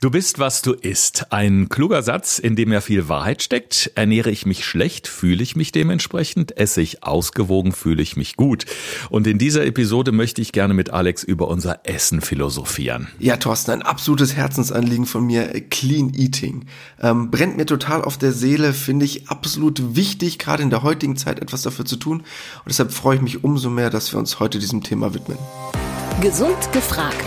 Du 0.00 0.10
bist, 0.10 0.38
was 0.38 0.62
du 0.62 0.74
isst. 0.74 1.32
Ein 1.32 1.68
kluger 1.68 2.04
Satz, 2.04 2.38
in 2.38 2.54
dem 2.54 2.72
ja 2.72 2.80
viel 2.80 3.08
Wahrheit 3.08 3.42
steckt. 3.42 3.90
Ernähre 3.96 4.30
ich 4.30 4.46
mich 4.46 4.64
schlecht, 4.64 5.08
fühle 5.08 5.42
ich 5.42 5.56
mich 5.56 5.72
dementsprechend. 5.72 6.56
Esse 6.56 6.80
ich 6.82 7.02
ausgewogen, 7.02 7.72
fühle 7.72 8.00
ich 8.00 8.16
mich 8.16 8.36
gut. 8.36 8.64
Und 9.10 9.26
in 9.26 9.38
dieser 9.38 9.66
Episode 9.66 10.12
möchte 10.12 10.40
ich 10.40 10.52
gerne 10.52 10.72
mit 10.72 10.90
Alex 10.90 11.24
über 11.24 11.48
unser 11.48 11.80
Essen 11.82 12.20
philosophieren. 12.20 13.08
Ja, 13.18 13.38
Thorsten, 13.38 13.72
ein 13.72 13.82
absolutes 13.82 14.36
Herzensanliegen 14.36 15.04
von 15.04 15.26
mir, 15.26 15.48
Clean 15.68 16.14
Eating. 16.14 16.66
Ähm, 17.02 17.32
brennt 17.32 17.56
mir 17.56 17.66
total 17.66 18.02
auf 18.02 18.16
der 18.18 18.30
Seele, 18.30 18.74
finde 18.74 19.04
ich 19.04 19.28
absolut 19.28 19.96
wichtig, 19.96 20.38
gerade 20.38 20.62
in 20.62 20.70
der 20.70 20.84
heutigen 20.84 21.16
Zeit 21.16 21.40
etwas 21.40 21.62
dafür 21.62 21.86
zu 21.86 21.96
tun. 21.96 22.18
Und 22.18 22.68
deshalb 22.68 22.92
freue 22.92 23.16
ich 23.16 23.22
mich 23.22 23.42
umso 23.42 23.68
mehr, 23.68 23.90
dass 23.90 24.12
wir 24.12 24.20
uns 24.20 24.38
heute 24.38 24.60
diesem 24.60 24.84
Thema 24.84 25.12
widmen. 25.12 25.38
Gesund 26.20 26.72
gefragt. 26.72 27.26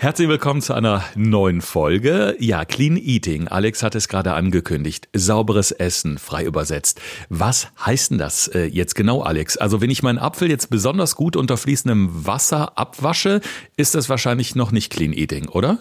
Herzlich 0.00 0.28
willkommen 0.28 0.62
zu 0.62 0.74
einer 0.74 1.02
neuen 1.16 1.60
Folge. 1.60 2.36
Ja, 2.38 2.64
Clean 2.64 2.96
Eating. 2.96 3.48
Alex 3.48 3.82
hat 3.82 3.96
es 3.96 4.06
gerade 4.06 4.32
angekündigt. 4.32 5.08
Sauberes 5.12 5.72
Essen, 5.72 6.18
frei 6.18 6.44
übersetzt. 6.44 7.00
Was 7.30 7.66
heißt 7.84 8.12
denn 8.12 8.18
das 8.18 8.46
äh, 8.46 8.66
jetzt 8.66 8.94
genau, 8.94 9.22
Alex? 9.22 9.56
Also 9.56 9.80
wenn 9.80 9.90
ich 9.90 10.04
meinen 10.04 10.20
Apfel 10.20 10.48
jetzt 10.48 10.70
besonders 10.70 11.16
gut 11.16 11.34
unter 11.34 11.56
fließendem 11.56 12.10
Wasser 12.12 12.78
abwasche, 12.78 13.40
ist 13.76 13.96
das 13.96 14.08
wahrscheinlich 14.08 14.54
noch 14.54 14.70
nicht 14.70 14.92
Clean 14.92 15.12
Eating, 15.12 15.48
oder? 15.48 15.80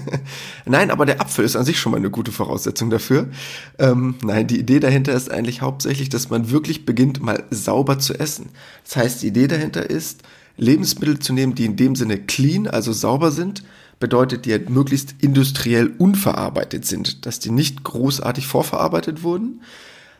nein, 0.66 0.90
aber 0.90 1.06
der 1.06 1.22
Apfel 1.22 1.46
ist 1.46 1.56
an 1.56 1.64
sich 1.64 1.80
schon 1.80 1.92
mal 1.92 1.98
eine 1.98 2.10
gute 2.10 2.32
Voraussetzung 2.32 2.90
dafür. 2.90 3.30
Ähm, 3.78 4.16
nein, 4.22 4.46
die 4.46 4.60
Idee 4.60 4.80
dahinter 4.80 5.14
ist 5.14 5.30
eigentlich 5.30 5.62
hauptsächlich, 5.62 6.10
dass 6.10 6.28
man 6.28 6.50
wirklich 6.50 6.84
beginnt, 6.84 7.22
mal 7.22 7.42
sauber 7.48 7.98
zu 8.00 8.20
essen. 8.20 8.50
Das 8.84 8.96
heißt, 8.96 9.22
die 9.22 9.28
Idee 9.28 9.48
dahinter 9.48 9.88
ist, 9.88 10.24
Lebensmittel 10.56 11.18
zu 11.18 11.32
nehmen, 11.32 11.54
die 11.54 11.64
in 11.64 11.76
dem 11.76 11.96
Sinne 11.96 12.18
clean, 12.18 12.66
also 12.66 12.92
sauber 12.92 13.30
sind, 13.30 13.62
bedeutet, 13.98 14.44
die 14.44 14.52
halt 14.52 14.70
möglichst 14.70 15.14
industriell 15.20 15.94
unverarbeitet 15.98 16.84
sind, 16.84 17.26
dass 17.26 17.38
die 17.38 17.50
nicht 17.50 17.84
großartig 17.84 18.46
vorverarbeitet 18.46 19.22
wurden. 19.22 19.62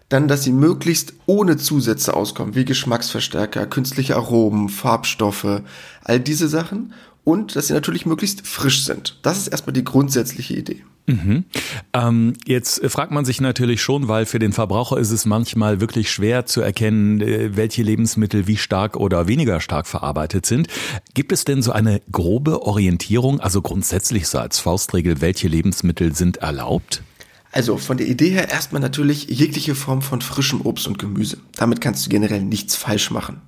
Dann, 0.08 0.28
dass 0.28 0.44
sie 0.44 0.52
möglichst 0.52 1.14
ohne 1.26 1.56
Zusätze 1.56 2.14
auskommen, 2.14 2.54
wie 2.54 2.64
Geschmacksverstärker, 2.64 3.66
künstliche 3.66 4.14
Aromen, 4.14 4.68
Farbstoffe, 4.68 5.62
all 6.04 6.20
diese 6.20 6.48
Sachen. 6.48 6.92
Und 7.26 7.56
dass 7.56 7.66
sie 7.66 7.72
natürlich 7.72 8.06
möglichst 8.06 8.46
frisch 8.46 8.84
sind. 8.84 9.18
Das 9.22 9.36
ist 9.36 9.48
erstmal 9.48 9.72
die 9.72 9.82
grundsätzliche 9.82 10.54
Idee. 10.54 10.84
Mhm. 11.06 11.44
Ähm, 11.92 12.34
jetzt 12.46 12.80
fragt 12.86 13.10
man 13.10 13.24
sich 13.24 13.40
natürlich 13.40 13.82
schon, 13.82 14.06
weil 14.06 14.26
für 14.26 14.38
den 14.38 14.52
Verbraucher 14.52 14.96
ist 14.98 15.10
es 15.10 15.26
manchmal 15.26 15.80
wirklich 15.80 16.08
schwer 16.08 16.46
zu 16.46 16.60
erkennen, 16.60 17.20
äh, 17.20 17.56
welche 17.56 17.82
Lebensmittel 17.82 18.46
wie 18.46 18.56
stark 18.56 18.96
oder 18.96 19.26
weniger 19.26 19.60
stark 19.60 19.88
verarbeitet 19.88 20.46
sind. 20.46 20.68
Gibt 21.14 21.32
es 21.32 21.44
denn 21.44 21.62
so 21.62 21.72
eine 21.72 22.00
grobe 22.12 22.62
Orientierung, 22.62 23.40
also 23.40 23.60
grundsätzlich 23.60 24.28
so 24.28 24.38
als 24.38 24.60
Faustregel, 24.60 25.20
welche 25.20 25.48
Lebensmittel 25.48 26.14
sind 26.14 26.36
erlaubt? 26.36 27.02
Also 27.50 27.76
von 27.76 27.96
der 27.96 28.06
Idee 28.06 28.30
her 28.30 28.50
erstmal 28.50 28.80
natürlich 28.80 29.24
jegliche 29.24 29.74
Form 29.74 30.00
von 30.00 30.20
frischem 30.20 30.60
Obst 30.60 30.86
und 30.86 31.00
Gemüse. 31.00 31.38
Damit 31.56 31.80
kannst 31.80 32.06
du 32.06 32.10
generell 32.10 32.42
nichts 32.42 32.76
falsch 32.76 33.10
machen. 33.10 33.42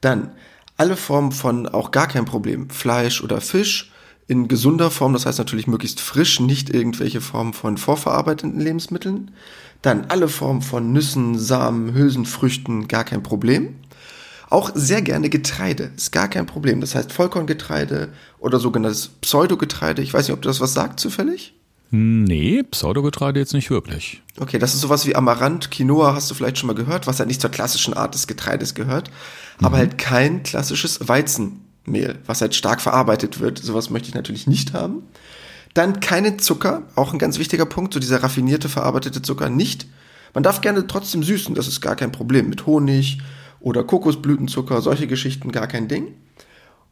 Dann 0.00 0.32
alle 0.78 0.96
Formen 0.96 1.32
von 1.32 1.66
auch 1.68 1.90
gar 1.90 2.06
kein 2.06 2.24
Problem, 2.24 2.70
Fleisch 2.70 3.22
oder 3.22 3.42
Fisch, 3.42 3.92
in 4.28 4.46
gesunder 4.46 4.90
Form, 4.90 5.12
das 5.12 5.26
heißt 5.26 5.38
natürlich 5.38 5.66
möglichst 5.66 6.00
frisch, 6.00 6.38
nicht 6.38 6.70
irgendwelche 6.70 7.20
Formen 7.20 7.52
von 7.52 7.78
vorverarbeiteten 7.78 8.60
Lebensmitteln. 8.60 9.32
Dann 9.82 10.06
alle 10.08 10.28
Formen 10.28 10.62
von 10.62 10.92
Nüssen, 10.92 11.38
Samen, 11.38 11.94
Hülsenfrüchten, 11.94 12.88
gar 12.88 13.04
kein 13.04 13.22
Problem. 13.22 13.76
Auch 14.50 14.70
sehr 14.74 15.02
gerne 15.02 15.30
Getreide, 15.30 15.92
ist 15.96 16.12
gar 16.12 16.28
kein 16.28 16.46
Problem. 16.46 16.80
Das 16.80 16.94
heißt 16.94 17.12
Vollkorngetreide 17.12 18.10
oder 18.38 18.58
sogenanntes 18.58 19.08
Pseudogetreide. 19.08 20.02
Ich 20.02 20.12
weiß 20.12 20.28
nicht, 20.28 20.34
ob 20.34 20.42
du 20.42 20.48
das 20.48 20.60
was 20.60 20.74
sagt 20.74 21.00
zufällig? 21.00 21.57
Nee, 21.90 22.62
Pseudogetreide 22.64 23.40
jetzt 23.40 23.54
nicht 23.54 23.70
wirklich. 23.70 24.22
Okay, 24.38 24.58
das 24.58 24.74
ist 24.74 24.82
sowas 24.82 25.06
wie 25.06 25.16
Amaranth, 25.16 25.70
Quinoa 25.70 26.14
hast 26.14 26.30
du 26.30 26.34
vielleicht 26.34 26.58
schon 26.58 26.66
mal 26.66 26.74
gehört, 26.74 27.06
was 27.06 27.18
halt 27.18 27.28
nicht 27.28 27.40
zur 27.40 27.50
klassischen 27.50 27.94
Art 27.94 28.14
des 28.14 28.26
Getreides 28.26 28.74
gehört, 28.74 29.10
mhm. 29.58 29.66
aber 29.66 29.78
halt 29.78 29.96
kein 29.96 30.42
klassisches 30.42 31.08
Weizen 31.08 31.64
Mehl, 31.86 32.18
was 32.26 32.42
halt 32.42 32.54
stark 32.54 32.80
verarbeitet 32.80 33.40
wird. 33.40 33.58
Sowas 33.58 33.88
möchte 33.88 34.08
ich 34.08 34.14
natürlich 34.14 34.46
nicht 34.46 34.74
haben. 34.74 35.02
Dann 35.74 36.00
keine 36.00 36.36
Zucker, 36.36 36.82
auch 36.94 37.12
ein 37.12 37.18
ganz 37.18 37.38
wichtiger 37.38 37.66
Punkt, 37.66 37.94
so 37.94 38.00
dieser 38.00 38.22
raffinierte 38.22 38.68
verarbeitete 38.68 39.22
Zucker 39.22 39.48
nicht. 39.48 39.86
Man 40.34 40.42
darf 40.42 40.60
gerne 40.60 40.86
trotzdem 40.86 41.22
süßen, 41.22 41.54
das 41.54 41.68
ist 41.68 41.80
gar 41.80 41.96
kein 41.96 42.12
Problem. 42.12 42.48
Mit 42.48 42.66
Honig 42.66 43.18
oder 43.60 43.84
Kokosblütenzucker, 43.84 44.82
solche 44.82 45.06
Geschichten 45.06 45.52
gar 45.52 45.66
kein 45.66 45.88
Ding. 45.88 46.14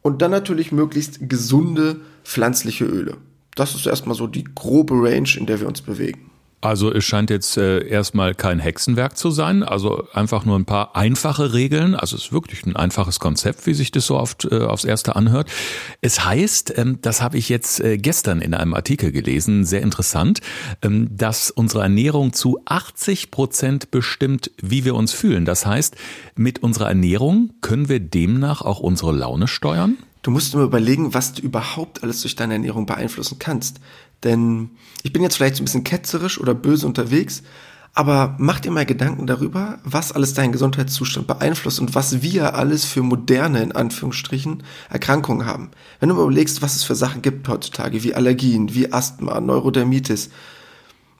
Und 0.02 0.22
dann 0.22 0.30
natürlich 0.30 0.72
möglichst 0.72 1.28
gesunde 1.28 2.00
pflanzliche 2.24 2.84
Öle. 2.84 3.16
Das 3.56 3.74
ist 3.74 3.86
erstmal 3.86 4.14
so 4.14 4.28
die 4.28 4.44
grobe 4.44 4.94
Range, 4.94 5.28
in 5.36 5.46
der 5.46 5.60
wir 5.60 5.66
uns 5.66 5.82
bewegen. 5.82 6.30
Also 6.62 6.92
es 6.92 7.04
scheint 7.04 7.30
jetzt 7.30 7.58
äh, 7.58 7.86
erstmal 7.86 8.34
kein 8.34 8.58
Hexenwerk 8.58 9.16
zu 9.16 9.30
sein, 9.30 9.62
also 9.62 10.08
einfach 10.12 10.44
nur 10.44 10.58
ein 10.58 10.64
paar 10.64 10.96
einfache 10.96 11.52
Regeln. 11.52 11.94
Also 11.94 12.16
es 12.16 12.24
ist 12.24 12.32
wirklich 12.32 12.66
ein 12.66 12.74
einfaches 12.74 13.20
Konzept, 13.20 13.66
wie 13.66 13.74
sich 13.74 13.92
das 13.92 14.06
so 14.06 14.18
oft 14.18 14.46
äh, 14.50 14.62
aufs 14.62 14.84
Erste 14.84 15.16
anhört. 15.16 15.50
Es 16.00 16.24
heißt, 16.24 16.76
ähm, 16.76 16.98
das 17.02 17.22
habe 17.22 17.38
ich 17.38 17.50
jetzt 17.50 17.80
äh, 17.80 17.98
gestern 17.98 18.40
in 18.40 18.54
einem 18.54 18.74
Artikel 18.74 19.12
gelesen, 19.12 19.64
sehr 19.64 19.82
interessant, 19.82 20.40
ähm, 20.82 21.08
dass 21.16 21.50
unsere 21.50 21.82
Ernährung 21.82 22.32
zu 22.32 22.58
80 22.64 23.30
Prozent 23.30 23.90
bestimmt, 23.90 24.50
wie 24.60 24.84
wir 24.84 24.94
uns 24.94 25.12
fühlen. 25.12 25.44
Das 25.44 25.66
heißt, 25.66 25.94
mit 26.34 26.62
unserer 26.62 26.88
Ernährung 26.88 27.52
können 27.60 27.88
wir 27.88 28.00
demnach 28.00 28.62
auch 28.62 28.80
unsere 28.80 29.12
Laune 29.12 29.46
steuern? 29.46 29.98
Du 30.26 30.32
musst 30.32 30.54
nur 30.54 30.64
überlegen, 30.64 31.14
was 31.14 31.34
du 31.34 31.42
überhaupt 31.42 32.02
alles 32.02 32.22
durch 32.22 32.34
deine 32.34 32.54
Ernährung 32.54 32.84
beeinflussen 32.84 33.38
kannst. 33.38 33.78
Denn 34.24 34.70
ich 35.04 35.12
bin 35.12 35.22
jetzt 35.22 35.36
vielleicht 35.36 35.60
ein 35.60 35.64
bisschen 35.64 35.84
ketzerisch 35.84 36.40
oder 36.40 36.52
böse 36.52 36.84
unterwegs, 36.84 37.44
aber 37.94 38.34
mach 38.40 38.58
dir 38.58 38.72
mal 38.72 38.84
Gedanken 38.84 39.28
darüber, 39.28 39.78
was 39.84 40.10
alles 40.10 40.34
deinen 40.34 40.50
Gesundheitszustand 40.50 41.28
beeinflusst 41.28 41.78
und 41.78 41.94
was 41.94 42.22
wir 42.22 42.56
alles 42.56 42.84
für 42.84 43.02
moderne, 43.02 43.62
in 43.62 43.70
Anführungsstrichen, 43.70 44.64
Erkrankungen 44.90 45.46
haben. 45.46 45.70
Wenn 46.00 46.08
du 46.08 46.20
überlegst, 46.20 46.60
was 46.60 46.74
es 46.74 46.82
für 46.82 46.96
Sachen 46.96 47.22
gibt 47.22 47.46
heutzutage, 47.48 48.02
wie 48.02 48.16
Allergien, 48.16 48.74
wie 48.74 48.92
Asthma, 48.92 49.40
Neurodermitis, 49.40 50.30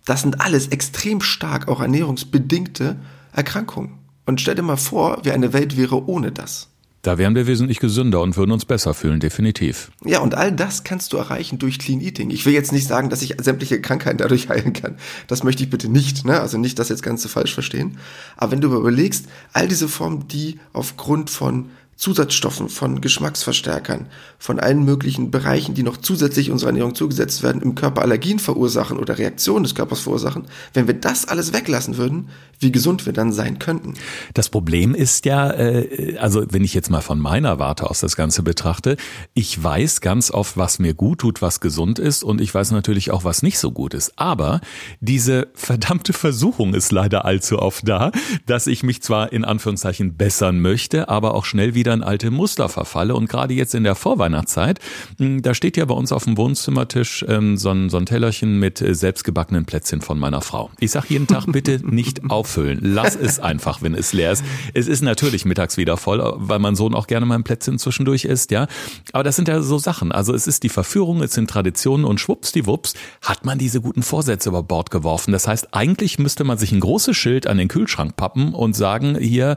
das 0.04 0.22
sind 0.22 0.40
alles 0.40 0.66
extrem 0.66 1.20
stark 1.20 1.68
auch 1.68 1.80
ernährungsbedingte 1.80 2.96
Erkrankungen. 3.30 4.00
Und 4.24 4.40
stell 4.40 4.56
dir 4.56 4.62
mal 4.62 4.76
vor, 4.76 5.20
wie 5.22 5.30
eine 5.30 5.52
Welt 5.52 5.76
wäre 5.76 6.08
ohne 6.08 6.32
das. 6.32 6.70
Da 7.06 7.18
wären 7.18 7.36
wir 7.36 7.46
wesentlich 7.46 7.78
gesünder 7.78 8.20
und 8.20 8.36
würden 8.36 8.50
uns 8.50 8.64
besser 8.64 8.92
fühlen, 8.92 9.20
definitiv. 9.20 9.92
Ja, 10.04 10.18
und 10.18 10.34
all 10.34 10.50
das 10.50 10.82
kannst 10.82 11.12
du 11.12 11.18
erreichen 11.18 11.56
durch 11.56 11.78
Clean 11.78 12.00
Eating. 12.00 12.30
Ich 12.30 12.44
will 12.46 12.52
jetzt 12.52 12.72
nicht 12.72 12.88
sagen, 12.88 13.10
dass 13.10 13.22
ich 13.22 13.36
sämtliche 13.40 13.80
Krankheiten 13.80 14.18
dadurch 14.18 14.48
heilen 14.48 14.72
kann. 14.72 14.96
Das 15.28 15.44
möchte 15.44 15.62
ich 15.62 15.70
bitte 15.70 15.88
nicht, 15.88 16.24
ne? 16.24 16.40
Also 16.40 16.58
nicht 16.58 16.80
das 16.80 16.88
jetzt 16.88 17.04
Ganze 17.04 17.28
falsch 17.28 17.54
verstehen. 17.54 17.98
Aber 18.36 18.50
wenn 18.50 18.60
du 18.60 18.74
überlegst, 18.74 19.26
all 19.52 19.68
diese 19.68 19.86
Formen, 19.86 20.26
die 20.26 20.58
aufgrund 20.72 21.30
von 21.30 21.66
Zusatzstoffen, 21.96 22.68
von 22.68 23.00
Geschmacksverstärkern, 23.00 24.06
von 24.38 24.60
allen 24.60 24.84
möglichen 24.84 25.30
Bereichen, 25.30 25.74
die 25.74 25.82
noch 25.82 25.96
zusätzlich 25.96 26.50
unserer 26.50 26.68
Ernährung 26.68 26.94
zugesetzt 26.94 27.42
werden, 27.42 27.62
im 27.62 27.74
Körper 27.74 28.02
Allergien 28.02 28.38
verursachen 28.38 28.98
oder 28.98 29.16
Reaktionen 29.16 29.64
des 29.64 29.74
Körpers 29.74 30.00
verursachen, 30.00 30.44
wenn 30.74 30.86
wir 30.86 30.94
das 30.94 31.26
alles 31.26 31.54
weglassen 31.54 31.96
würden, 31.96 32.28
wie 32.58 32.70
gesund 32.70 33.06
wir 33.06 33.14
dann 33.14 33.32
sein 33.32 33.58
könnten. 33.58 33.94
Das 34.34 34.50
Problem 34.50 34.94
ist 34.94 35.24
ja, 35.24 35.50
äh, 35.50 36.16
also 36.18 36.44
wenn 36.50 36.64
ich 36.64 36.74
jetzt 36.74 36.90
mal 36.90 37.00
von 37.00 37.18
meiner 37.18 37.58
Warte 37.58 37.88
aus 37.88 38.00
das 38.00 38.14
Ganze 38.14 38.42
betrachte, 38.42 38.98
ich 39.32 39.62
weiß 39.62 40.02
ganz 40.02 40.30
oft, 40.30 40.58
was 40.58 40.78
mir 40.78 40.92
gut 40.92 41.20
tut, 41.20 41.40
was 41.40 41.60
gesund 41.60 41.98
ist 41.98 42.24
und 42.24 42.42
ich 42.42 42.54
weiß 42.54 42.72
natürlich 42.72 43.10
auch, 43.10 43.24
was 43.24 43.42
nicht 43.42 43.58
so 43.58 43.70
gut 43.70 43.94
ist. 43.94 44.12
Aber 44.16 44.60
diese 45.00 45.48
verdammte 45.54 46.12
Versuchung 46.12 46.74
ist 46.74 46.92
leider 46.92 47.24
allzu 47.24 47.58
oft 47.58 47.88
da, 47.88 48.12
dass 48.44 48.66
ich 48.66 48.82
mich 48.82 49.02
zwar 49.02 49.32
in 49.32 49.46
Anführungszeichen 49.46 50.16
bessern 50.16 50.60
möchte, 50.60 51.08
aber 51.08 51.34
auch 51.34 51.46
schnell 51.46 51.74
wieder 51.74 51.85
wieder 51.86 51.94
in 51.94 52.02
alte 52.02 52.32
Muster 52.32 52.68
verfalle. 52.68 53.14
Und 53.14 53.28
gerade 53.28 53.54
jetzt 53.54 53.72
in 53.72 53.84
der 53.84 53.94
Vorweihnachtszeit, 53.94 54.80
hm, 55.18 55.42
da 55.42 55.54
steht 55.54 55.76
ja 55.76 55.84
bei 55.84 55.94
uns 55.94 56.10
auf 56.10 56.24
dem 56.24 56.36
Wohnzimmertisch 56.36 57.24
ähm, 57.28 57.56
so, 57.56 57.70
ein, 57.70 57.90
so 57.90 57.96
ein 57.96 58.06
Tellerchen 58.06 58.58
mit 58.58 58.82
äh, 58.82 58.92
selbstgebackenen 58.92 59.66
Plätzchen 59.66 60.00
von 60.00 60.18
meiner 60.18 60.40
Frau. 60.40 60.70
Ich 60.80 60.90
sage 60.90 61.06
jeden 61.10 61.28
Tag 61.28 61.44
bitte 61.46 61.80
nicht 61.88 62.24
auffüllen. 62.28 62.80
Lass 62.82 63.14
es 63.14 63.38
einfach, 63.38 63.82
wenn 63.82 63.94
es 63.94 64.12
leer 64.12 64.32
ist. 64.32 64.44
Es 64.74 64.88
ist 64.88 65.02
natürlich 65.02 65.44
mittags 65.44 65.76
wieder 65.76 65.96
voll, 65.96 66.20
weil 66.38 66.58
mein 66.58 66.74
Sohn 66.74 66.92
auch 66.92 67.06
gerne 67.06 67.24
mal 67.24 67.36
ein 67.36 67.44
Plätzchen 67.44 67.78
zwischendurch 67.78 68.24
isst, 68.24 68.50
ja. 68.50 68.66
Aber 69.12 69.22
das 69.22 69.36
sind 69.36 69.46
ja 69.46 69.62
so 69.62 69.78
Sachen. 69.78 70.10
Also 70.10 70.34
es 70.34 70.48
ist 70.48 70.64
die 70.64 70.68
Verführung, 70.68 71.22
es 71.22 71.34
sind 71.34 71.48
Traditionen 71.48 72.04
und 72.04 72.18
schwuppsdiwupps 72.18 72.94
hat 73.22 73.44
man 73.44 73.58
diese 73.58 73.80
guten 73.80 74.02
Vorsätze 74.02 74.48
über 74.48 74.64
Bord 74.64 74.90
geworfen. 74.90 75.30
Das 75.30 75.46
heißt, 75.46 75.68
eigentlich 75.72 76.18
müsste 76.18 76.42
man 76.42 76.58
sich 76.58 76.72
ein 76.72 76.80
großes 76.80 77.16
Schild 77.16 77.46
an 77.46 77.58
den 77.58 77.68
Kühlschrank 77.68 78.16
pappen 78.16 78.54
und 78.54 78.74
sagen, 78.74 79.16
hier, 79.16 79.56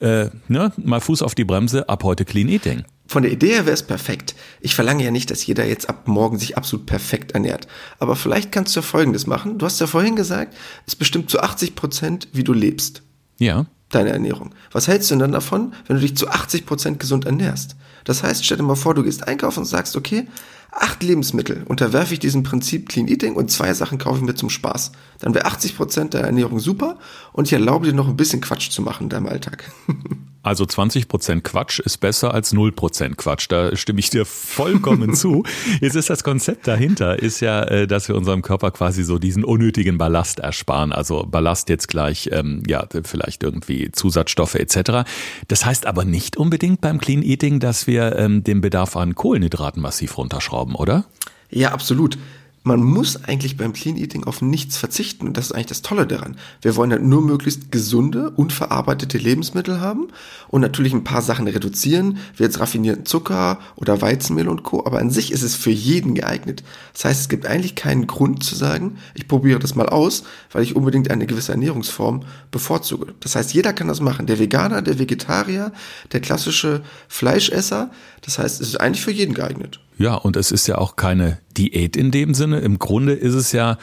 äh, 0.00 0.30
ne, 0.48 0.72
mal 0.76 1.00
Fuß 1.00 1.22
auf 1.22 1.34
die 1.34 1.44
Bremse, 1.44 1.88
ab 1.88 2.02
heute 2.04 2.24
Clean 2.24 2.48
Eating. 2.48 2.84
von 3.06 3.22
der 3.22 3.32
Idee 3.32 3.50
her 3.54 3.66
wäre 3.66 3.74
es 3.74 3.82
perfekt. 3.82 4.34
Ich 4.60 4.74
verlange 4.74 5.04
ja 5.04 5.10
nicht, 5.10 5.30
dass 5.30 5.44
jeder 5.46 5.66
jetzt 5.66 5.88
ab 5.88 6.08
morgen 6.08 6.38
sich 6.38 6.56
absolut 6.56 6.86
perfekt 6.86 7.32
ernährt. 7.32 7.66
Aber 7.98 8.16
vielleicht 8.16 8.52
kannst 8.52 8.74
du 8.74 8.80
ja 8.80 8.82
Folgendes 8.86 9.26
machen. 9.26 9.58
Du 9.58 9.66
hast 9.66 9.80
ja 9.80 9.86
vorhin 9.86 10.16
gesagt, 10.16 10.56
es 10.86 10.96
bestimmt 10.96 11.28
zu 11.30 11.40
80 11.40 11.74
Prozent, 11.74 12.28
wie 12.32 12.44
du 12.44 12.52
lebst. 12.54 13.02
Ja. 13.38 13.66
Deine 13.90 14.10
Ernährung. 14.10 14.54
Was 14.72 14.88
hältst 14.88 15.10
du 15.10 15.14
denn 15.14 15.20
dann 15.20 15.32
davon, 15.32 15.74
wenn 15.86 15.96
du 15.96 16.02
dich 16.02 16.16
zu 16.16 16.28
80 16.28 16.64
Prozent 16.64 16.98
gesund 17.00 17.26
ernährst? 17.26 17.76
Das 18.04 18.22
heißt, 18.22 18.44
stell 18.44 18.56
dir 18.56 18.62
mal 18.62 18.74
vor, 18.76 18.94
du 18.94 19.02
gehst 19.02 19.28
einkaufen 19.28 19.60
und 19.60 19.66
sagst, 19.66 19.94
okay, 19.96 20.26
acht 20.72 21.02
Lebensmittel 21.02 21.64
unterwerfe 21.68 22.14
ich 22.14 22.20
diesem 22.20 22.42
Prinzip 22.42 22.88
Clean 22.88 23.06
Eating 23.06 23.34
und 23.36 23.50
zwei 23.50 23.72
Sachen 23.74 23.98
kaufe 23.98 24.18
ich 24.18 24.24
mir 24.24 24.34
zum 24.34 24.50
Spaß. 24.50 24.92
Dann 25.20 25.34
wäre 25.34 25.44
80 25.44 25.76
Prozent 25.76 26.14
der 26.14 26.22
Ernährung 26.22 26.58
super 26.58 26.98
und 27.32 27.46
ich 27.46 27.52
erlaube 27.52 27.86
dir 27.86 27.92
noch 27.92 28.08
ein 28.08 28.16
bisschen 28.16 28.40
Quatsch 28.40 28.70
zu 28.70 28.82
machen 28.82 29.04
in 29.04 29.08
deinem 29.10 29.26
Alltag. 29.26 29.70
Also 30.42 30.66
20 30.66 31.06
Prozent 31.06 31.44
Quatsch 31.44 31.78
ist 31.78 31.98
besser 31.98 32.34
als 32.34 32.52
0 32.52 32.72
Prozent 32.72 33.16
Quatsch. 33.16 33.46
Da 33.48 33.76
stimme 33.76 34.00
ich 34.00 34.10
dir 34.10 34.24
vollkommen 34.26 35.14
zu. 35.14 35.44
Jetzt 35.80 35.94
ist 35.94 36.10
das 36.10 36.24
Konzept 36.24 36.66
dahinter, 36.66 37.18
ist 37.18 37.40
ja, 37.40 37.62
äh, 37.62 37.86
dass 37.86 38.08
wir 38.08 38.16
unserem 38.16 38.42
Körper 38.42 38.72
quasi 38.72 39.04
so 39.04 39.18
diesen 39.18 39.44
unnötigen 39.44 39.98
Ballast 39.98 40.40
ersparen. 40.40 40.92
Also 40.92 41.24
Ballast 41.24 41.68
jetzt 41.68 41.86
gleich, 41.86 42.30
ähm, 42.32 42.62
ja, 42.66 42.86
vielleicht 43.04 43.44
irgendwie 43.44 43.92
Zusatzstoffe 43.92 44.56
etc. 44.56 45.08
Das 45.46 45.64
heißt 45.64 45.86
aber 45.86 46.04
nicht 46.04 46.36
unbedingt 46.36 46.80
beim 46.80 46.98
Clean 46.98 47.22
Eating, 47.22 47.60
dass 47.60 47.86
wir 47.86 48.16
ähm, 48.16 48.42
den 48.42 48.60
Bedarf 48.60 48.96
an 48.96 49.14
Kohlenhydraten 49.14 49.80
massiv 49.80 50.18
runterschrauben, 50.18 50.74
oder? 50.74 51.04
Ja, 51.50 51.70
absolut 51.70 52.18
man 52.64 52.82
muss 52.82 53.24
eigentlich 53.24 53.56
beim 53.56 53.72
Clean 53.72 53.96
Eating 53.96 54.24
auf 54.24 54.40
nichts 54.40 54.76
verzichten 54.76 55.26
und 55.26 55.36
das 55.36 55.46
ist 55.46 55.52
eigentlich 55.52 55.66
das 55.66 55.82
Tolle 55.82 56.06
daran. 56.06 56.36
Wir 56.60 56.76
wollen 56.76 56.92
halt 56.92 57.02
nur 57.02 57.20
möglichst 57.20 57.72
gesunde, 57.72 58.30
unverarbeitete 58.30 59.18
Lebensmittel 59.18 59.80
haben 59.80 60.08
und 60.48 60.60
natürlich 60.60 60.92
ein 60.92 61.02
paar 61.02 61.22
Sachen 61.22 61.48
reduzieren, 61.48 62.18
wie 62.36 62.44
jetzt 62.44 62.60
raffinierten 62.60 63.04
Zucker 63.04 63.58
oder 63.74 64.00
Weizenmehl 64.00 64.48
und 64.48 64.62
Co. 64.62 64.86
Aber 64.86 65.00
an 65.00 65.10
sich 65.10 65.32
ist 65.32 65.42
es 65.42 65.56
für 65.56 65.70
jeden 65.70 66.14
geeignet. 66.14 66.62
Das 66.92 67.04
heißt, 67.04 67.20
es 67.22 67.28
gibt 67.28 67.46
eigentlich 67.46 67.74
keinen 67.74 68.06
Grund 68.06 68.44
zu 68.44 68.54
sagen, 68.54 68.98
ich 69.14 69.26
probiere 69.26 69.58
das 69.58 69.74
mal 69.74 69.88
aus, 69.88 70.22
weil 70.52 70.62
ich 70.62 70.76
unbedingt 70.76 71.10
eine 71.10 71.26
gewisse 71.26 71.52
Ernährungsform 71.52 72.22
bevorzuge. 72.52 73.14
Das 73.20 73.34
heißt, 73.34 73.54
jeder 73.54 73.72
kann 73.72 73.88
das 73.88 74.00
machen. 74.00 74.26
Der 74.26 74.38
Veganer, 74.38 74.82
der 74.82 75.00
Vegetarier, 75.00 75.72
der 76.12 76.20
klassische 76.20 76.82
Fleischesser. 77.08 77.90
Das 78.20 78.38
heißt, 78.38 78.60
es 78.60 78.68
ist 78.68 78.80
eigentlich 78.80 79.02
für 79.02 79.10
jeden 79.10 79.34
geeignet. 79.34 79.80
Ja, 79.98 80.14
und 80.14 80.36
es 80.36 80.50
ist 80.50 80.66
ja 80.66 80.78
auch 80.78 80.96
keine 80.96 81.38
Diät 81.56 81.96
in 81.96 82.10
dem 82.10 82.34
Sinne. 82.34 82.60
Im 82.60 82.78
Grunde 82.78 83.12
ist 83.12 83.34
es 83.34 83.52
ja, 83.52 83.78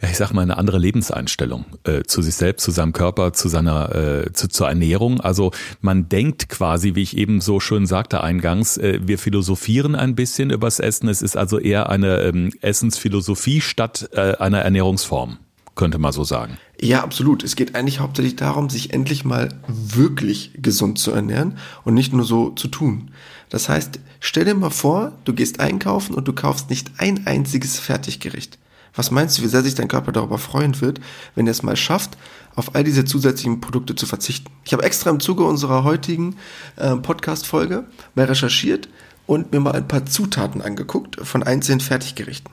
ja 0.00 0.08
ich 0.08 0.16
sag 0.16 0.32
mal, 0.32 0.42
eine 0.42 0.58
andere 0.58 0.78
Lebenseinstellung 0.78 1.64
äh, 1.84 2.02
zu 2.02 2.22
sich 2.22 2.34
selbst, 2.34 2.64
zu 2.64 2.70
seinem 2.70 2.92
Körper, 2.92 3.32
zu 3.32 3.48
seiner, 3.48 3.94
äh, 3.94 4.32
zu, 4.32 4.48
zur 4.48 4.68
Ernährung. 4.68 5.20
Also 5.20 5.52
man 5.80 6.08
denkt 6.08 6.48
quasi, 6.48 6.94
wie 6.94 7.02
ich 7.02 7.16
eben 7.16 7.40
so 7.40 7.60
schön 7.60 7.86
sagte 7.86 8.22
eingangs, 8.22 8.76
äh, 8.76 9.00
wir 9.02 9.18
philosophieren 9.18 9.94
ein 9.94 10.14
bisschen 10.14 10.50
übers 10.50 10.80
Essen. 10.80 11.08
Es 11.08 11.22
ist 11.22 11.36
also 11.36 11.58
eher 11.58 11.88
eine 11.88 12.20
ähm, 12.22 12.52
Essensphilosophie 12.60 13.60
statt 13.60 14.10
äh, 14.12 14.36
einer 14.36 14.60
Ernährungsform 14.60 15.38
könnte 15.74 15.98
man 15.98 16.12
so 16.12 16.24
sagen. 16.24 16.58
Ja, 16.80 17.02
absolut. 17.02 17.42
Es 17.42 17.56
geht 17.56 17.74
eigentlich 17.74 18.00
hauptsächlich 18.00 18.36
darum, 18.36 18.70
sich 18.70 18.92
endlich 18.92 19.24
mal 19.24 19.48
wirklich 19.66 20.52
gesund 20.56 20.98
zu 20.98 21.12
ernähren 21.12 21.58
und 21.84 21.94
nicht 21.94 22.12
nur 22.12 22.24
so 22.24 22.50
zu 22.50 22.68
tun. 22.68 23.10
Das 23.54 23.68
heißt, 23.68 24.00
stell 24.18 24.46
dir 24.46 24.56
mal 24.56 24.70
vor, 24.70 25.12
du 25.24 25.32
gehst 25.32 25.60
einkaufen 25.60 26.16
und 26.16 26.26
du 26.26 26.32
kaufst 26.32 26.70
nicht 26.70 26.90
ein 26.98 27.24
einziges 27.24 27.78
Fertiggericht. 27.78 28.58
Was 28.96 29.12
meinst 29.12 29.38
du, 29.38 29.42
wie 29.42 29.46
sehr 29.46 29.62
sich 29.62 29.76
dein 29.76 29.86
Körper 29.86 30.10
darüber 30.10 30.38
freuen 30.38 30.80
wird, 30.80 31.00
wenn 31.36 31.46
er 31.46 31.52
es 31.52 31.62
mal 31.62 31.76
schafft, 31.76 32.18
auf 32.56 32.74
all 32.74 32.82
diese 32.82 33.04
zusätzlichen 33.04 33.60
Produkte 33.60 33.94
zu 33.94 34.06
verzichten? 34.06 34.50
Ich 34.64 34.72
habe 34.72 34.82
extra 34.82 35.08
im 35.08 35.20
Zuge 35.20 35.44
unserer 35.44 35.84
heutigen 35.84 36.34
äh, 36.74 36.96
Podcast-Folge 36.96 37.84
mal 38.16 38.24
recherchiert 38.24 38.88
und 39.24 39.52
mir 39.52 39.60
mal 39.60 39.74
ein 39.74 39.86
paar 39.86 40.04
Zutaten 40.04 40.60
angeguckt 40.60 41.24
von 41.24 41.44
einzelnen 41.44 41.78
Fertiggerichten. 41.78 42.50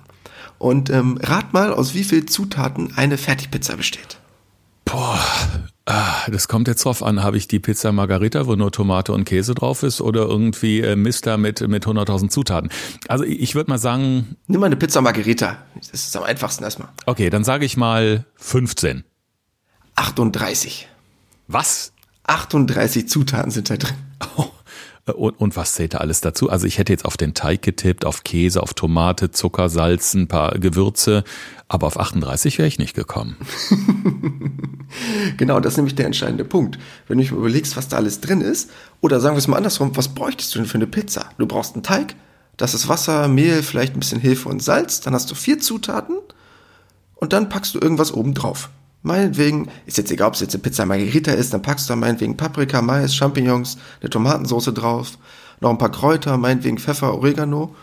Und 0.60 0.92
ähm, 0.92 1.18
rat 1.24 1.52
mal, 1.52 1.74
aus 1.74 1.96
wie 1.96 2.04
viel 2.04 2.28
Zutaten 2.28 2.96
eine 2.96 3.18
Fertigpizza 3.18 3.76
besteht. 3.76 4.20
Boah, 4.86 5.20
Ah, 5.20 5.68
das 5.86 6.48
kommt 6.48 6.68
jetzt 6.68 6.86
drauf 6.86 7.02
an, 7.04 7.24
habe 7.24 7.38
ich 7.38 7.48
die 7.48 7.60
Pizza 7.60 7.92
Margarita, 7.92 8.46
wo 8.46 8.56
nur 8.56 8.72
Tomate 8.72 9.14
und 9.14 9.26
Käse 9.26 9.56
drauf 9.56 9.84
ist, 9.84 10.00
oder 10.02 10.22
irgendwie 10.22 10.82
äh, 10.82 10.96
Mister 10.96 11.38
mit, 11.38 11.68
mit 11.68 11.86
100.000 11.86 12.30
Zutaten? 12.30 12.70
Also 13.08 13.24
ich 13.24 13.56
würde 13.56 13.72
mal 13.72 13.80
sagen... 13.80 14.36
Nimm 14.48 14.60
mal 14.60 14.68
eine 14.68 14.76
Pizza 14.76 15.02
Margarita. 15.02 15.58
Das 15.76 15.94
ist 15.94 16.16
am 16.16 16.24
einfachsten 16.24 16.64
erstmal. 16.64 16.90
Okay, 17.06 17.30
dann 17.30 17.44
sage 17.44 17.66
ich 17.66 17.78
mal 17.78 18.26
15. 18.36 19.04
38. 19.96 20.88
Was? 21.48 21.94
38 22.24 23.10
Zutaten 23.10 23.52
sind 23.52 23.70
da 23.70 23.78
drin. 23.78 23.96
Oh. 24.38 24.46
Und, 25.14 25.40
und 25.40 25.56
was 25.56 25.74
zählt 25.74 25.96
da 25.96 25.98
alles 25.98 26.22
dazu? 26.22 26.50
Also 26.50 26.68
ich 26.68 26.78
hätte 26.78 26.94
jetzt 26.94 27.06
auf 27.06 27.18
den 27.18 27.34
Teig 27.34 27.64
getippt, 27.64 28.06
auf 28.06 28.24
Käse, 28.24 28.62
auf 28.62 28.76
Tomate, 28.76 29.32
Zucker, 29.32 29.68
Salz, 29.68 30.14
ein 30.14 30.28
paar 30.28 30.60
Gewürze, 30.60 31.24
aber 31.72 31.88
auf 31.88 31.98
38 31.98 32.58
wäre 32.58 32.68
ich 32.68 32.80
nicht 32.80 32.96
gekommen. 32.96 33.38
genau, 35.38 35.62
das 35.62 35.74
ist 35.74 35.78
nämlich 35.78 35.96
der 35.96 36.06
entscheidende 36.06 36.44
Punkt. 36.44 36.78
Wenn 37.08 37.18
du 37.18 37.24
überlegst, 37.24 37.78
was 37.78 37.88
da 37.88 37.96
alles 37.96 38.20
drin 38.20 38.42
ist, 38.42 38.72
oder 39.00 39.22
sagen 39.22 39.36
wir 39.36 39.40
es 39.40 39.48
mal 39.48 39.56
andersrum, 39.56 39.96
was 39.96 40.10
bräuchtest 40.10 40.54
du 40.54 40.60
denn 40.60 40.68
für 40.68 40.76
eine 40.76 40.88
Pizza? 40.88 41.30
Du 41.38 41.48
brauchst 41.48 41.74
einen 41.76 41.84
Teig, 41.84 42.16
das 42.58 42.74
ist 42.74 42.90
Wasser, 42.90 43.30
Mehl, 43.30 43.64
vielleicht 43.64 43.94
ein 43.94 44.02
bisschen 44.02 44.20
Hefe 44.20 44.50
und 44.50 44.62
Salz, 44.62 45.00
dann 45.00 45.14
hast 45.14 45.32
du 45.32 45.36
vier 45.36 45.60
Zutaten 45.60 46.18
und 47.16 47.32
dann 47.32 47.48
packst 47.48 47.74
du 47.74 47.80
irgendwas 47.80 48.14
oben 48.14 48.34
drauf. 48.34 48.70
Meinetwegen, 49.02 49.70
ist 49.86 49.98
jetzt 49.98 50.12
egal, 50.12 50.28
ob 50.28 50.34
es 50.34 50.42
jetzt 50.42 50.54
eine 50.54 50.64
Pizza 50.64 50.86
Margherita 50.86 51.32
ist, 51.32 51.54
dann 51.54 51.62
packst 51.62 51.88
du 51.88 51.94
da 51.94 51.96
meinetwegen 51.96 52.36
Paprika, 52.36 52.82
Mais, 52.82 53.16
Champignons, 53.16 53.78
eine 54.02 54.10
Tomatensauce 54.10 54.74
drauf, 54.74 55.18
noch 55.62 55.70
ein 55.70 55.78
paar 55.78 55.92
Kräuter, 55.92 56.36
meinetwegen 56.36 56.80
Pfeffer, 56.80 57.14
Oregano. 57.14 57.74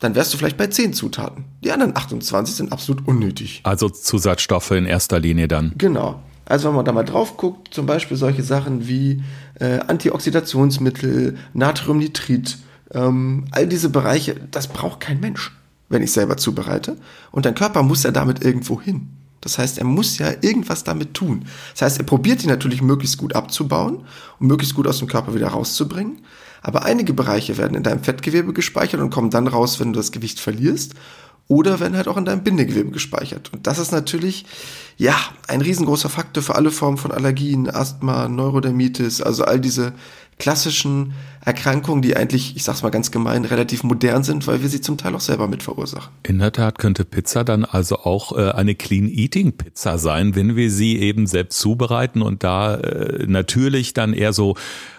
Dann 0.00 0.14
wärst 0.14 0.32
du 0.32 0.38
vielleicht 0.38 0.56
bei 0.56 0.68
10 0.68 0.92
Zutaten. 0.92 1.44
Die 1.64 1.72
anderen 1.72 1.96
28 1.96 2.54
sind 2.54 2.72
absolut 2.72 3.06
unnötig. 3.06 3.60
Also 3.64 3.88
Zusatzstoffe 3.88 4.70
in 4.70 4.86
erster 4.86 5.18
Linie 5.18 5.48
dann. 5.48 5.72
Genau. 5.76 6.22
Also 6.44 6.68
wenn 6.68 6.76
man 6.76 6.84
da 6.84 6.92
mal 6.92 7.04
drauf 7.04 7.36
guckt, 7.36 7.74
zum 7.74 7.86
Beispiel 7.86 8.16
solche 8.16 8.42
Sachen 8.42 8.88
wie 8.88 9.22
äh, 9.60 9.80
Antioxidationsmittel, 9.80 11.36
Natriumnitrit, 11.52 12.58
ähm, 12.94 13.44
all 13.50 13.66
diese 13.66 13.90
Bereiche, 13.90 14.36
das 14.50 14.68
braucht 14.68 15.00
kein 15.00 15.20
Mensch, 15.20 15.52
wenn 15.88 16.02
ich 16.02 16.12
selber 16.12 16.36
zubereite. 16.36 16.96
Und 17.32 17.44
dein 17.44 17.54
Körper 17.54 17.82
muss 17.82 18.02
ja 18.04 18.12
damit 18.12 18.42
irgendwo 18.42 18.80
hin. 18.80 19.10
Das 19.40 19.58
heißt, 19.58 19.78
er 19.78 19.84
muss 19.84 20.18
ja 20.18 20.32
irgendwas 20.40 20.84
damit 20.84 21.14
tun. 21.14 21.44
Das 21.72 21.82
heißt, 21.82 21.98
er 21.98 22.04
probiert 22.04 22.42
die 22.42 22.48
natürlich 22.48 22.82
möglichst 22.82 23.18
gut 23.18 23.34
abzubauen 23.36 24.04
und 24.40 24.46
möglichst 24.46 24.74
gut 24.74 24.86
aus 24.86 24.98
dem 24.98 25.08
Körper 25.08 25.34
wieder 25.34 25.48
rauszubringen. 25.48 26.18
Aber 26.62 26.84
einige 26.84 27.12
Bereiche 27.12 27.56
werden 27.58 27.76
in 27.76 27.82
deinem 27.82 28.02
Fettgewebe 28.02 28.52
gespeichert 28.52 29.00
und 29.00 29.10
kommen 29.10 29.30
dann 29.30 29.46
raus, 29.46 29.80
wenn 29.80 29.92
du 29.92 29.98
das 29.98 30.12
Gewicht 30.12 30.40
verlierst. 30.40 30.94
Oder 31.48 31.80
werden 31.80 31.96
halt 31.96 32.08
auch 32.08 32.18
in 32.18 32.26
deinem 32.26 32.44
Bindegewebe 32.44 32.90
gespeichert. 32.90 33.50
Und 33.54 33.66
das 33.66 33.78
ist 33.78 33.90
natürlich, 33.90 34.44
ja, 34.98 35.16
ein 35.46 35.62
riesengroßer 35.62 36.10
Faktor 36.10 36.42
für 36.42 36.54
alle 36.54 36.70
Formen 36.70 36.98
von 36.98 37.10
Allergien, 37.10 37.70
Asthma, 37.70 38.28
Neurodermitis, 38.28 39.22
also 39.22 39.44
all 39.44 39.58
diese 39.58 39.94
klassischen 40.38 41.14
Erkrankungen, 41.44 42.02
die 42.02 42.16
eigentlich, 42.16 42.56
ich 42.56 42.64
sag's 42.64 42.82
mal 42.82 42.90
ganz 42.90 43.10
gemein, 43.10 43.44
relativ 43.44 43.82
modern 43.82 44.22
sind, 44.22 44.46
weil 44.46 44.62
wir 44.62 44.68
sie 44.68 44.80
zum 44.80 44.98
Teil 44.98 45.14
auch 45.14 45.20
selber 45.20 45.48
mit 45.48 45.62
verursachen. 45.62 46.10
In 46.22 46.38
der 46.38 46.52
Tat 46.52 46.78
könnte 46.78 47.04
Pizza 47.04 47.44
dann 47.44 47.64
also 47.64 47.96
auch 48.00 48.36
äh, 48.36 48.50
eine 48.50 48.74
Clean 48.74 49.08
Eating 49.08 49.52
Pizza 49.52 49.98
sein, 49.98 50.34
wenn 50.34 50.56
wir 50.56 50.70
sie 50.70 50.98
eben 50.98 51.26
selbst 51.26 51.58
zubereiten 51.58 52.22
und 52.22 52.44
da 52.44 52.74
äh, 52.76 53.24
natürlich 53.26 53.94
dann 53.94 54.12
eher 54.12 54.32
so 54.32 54.56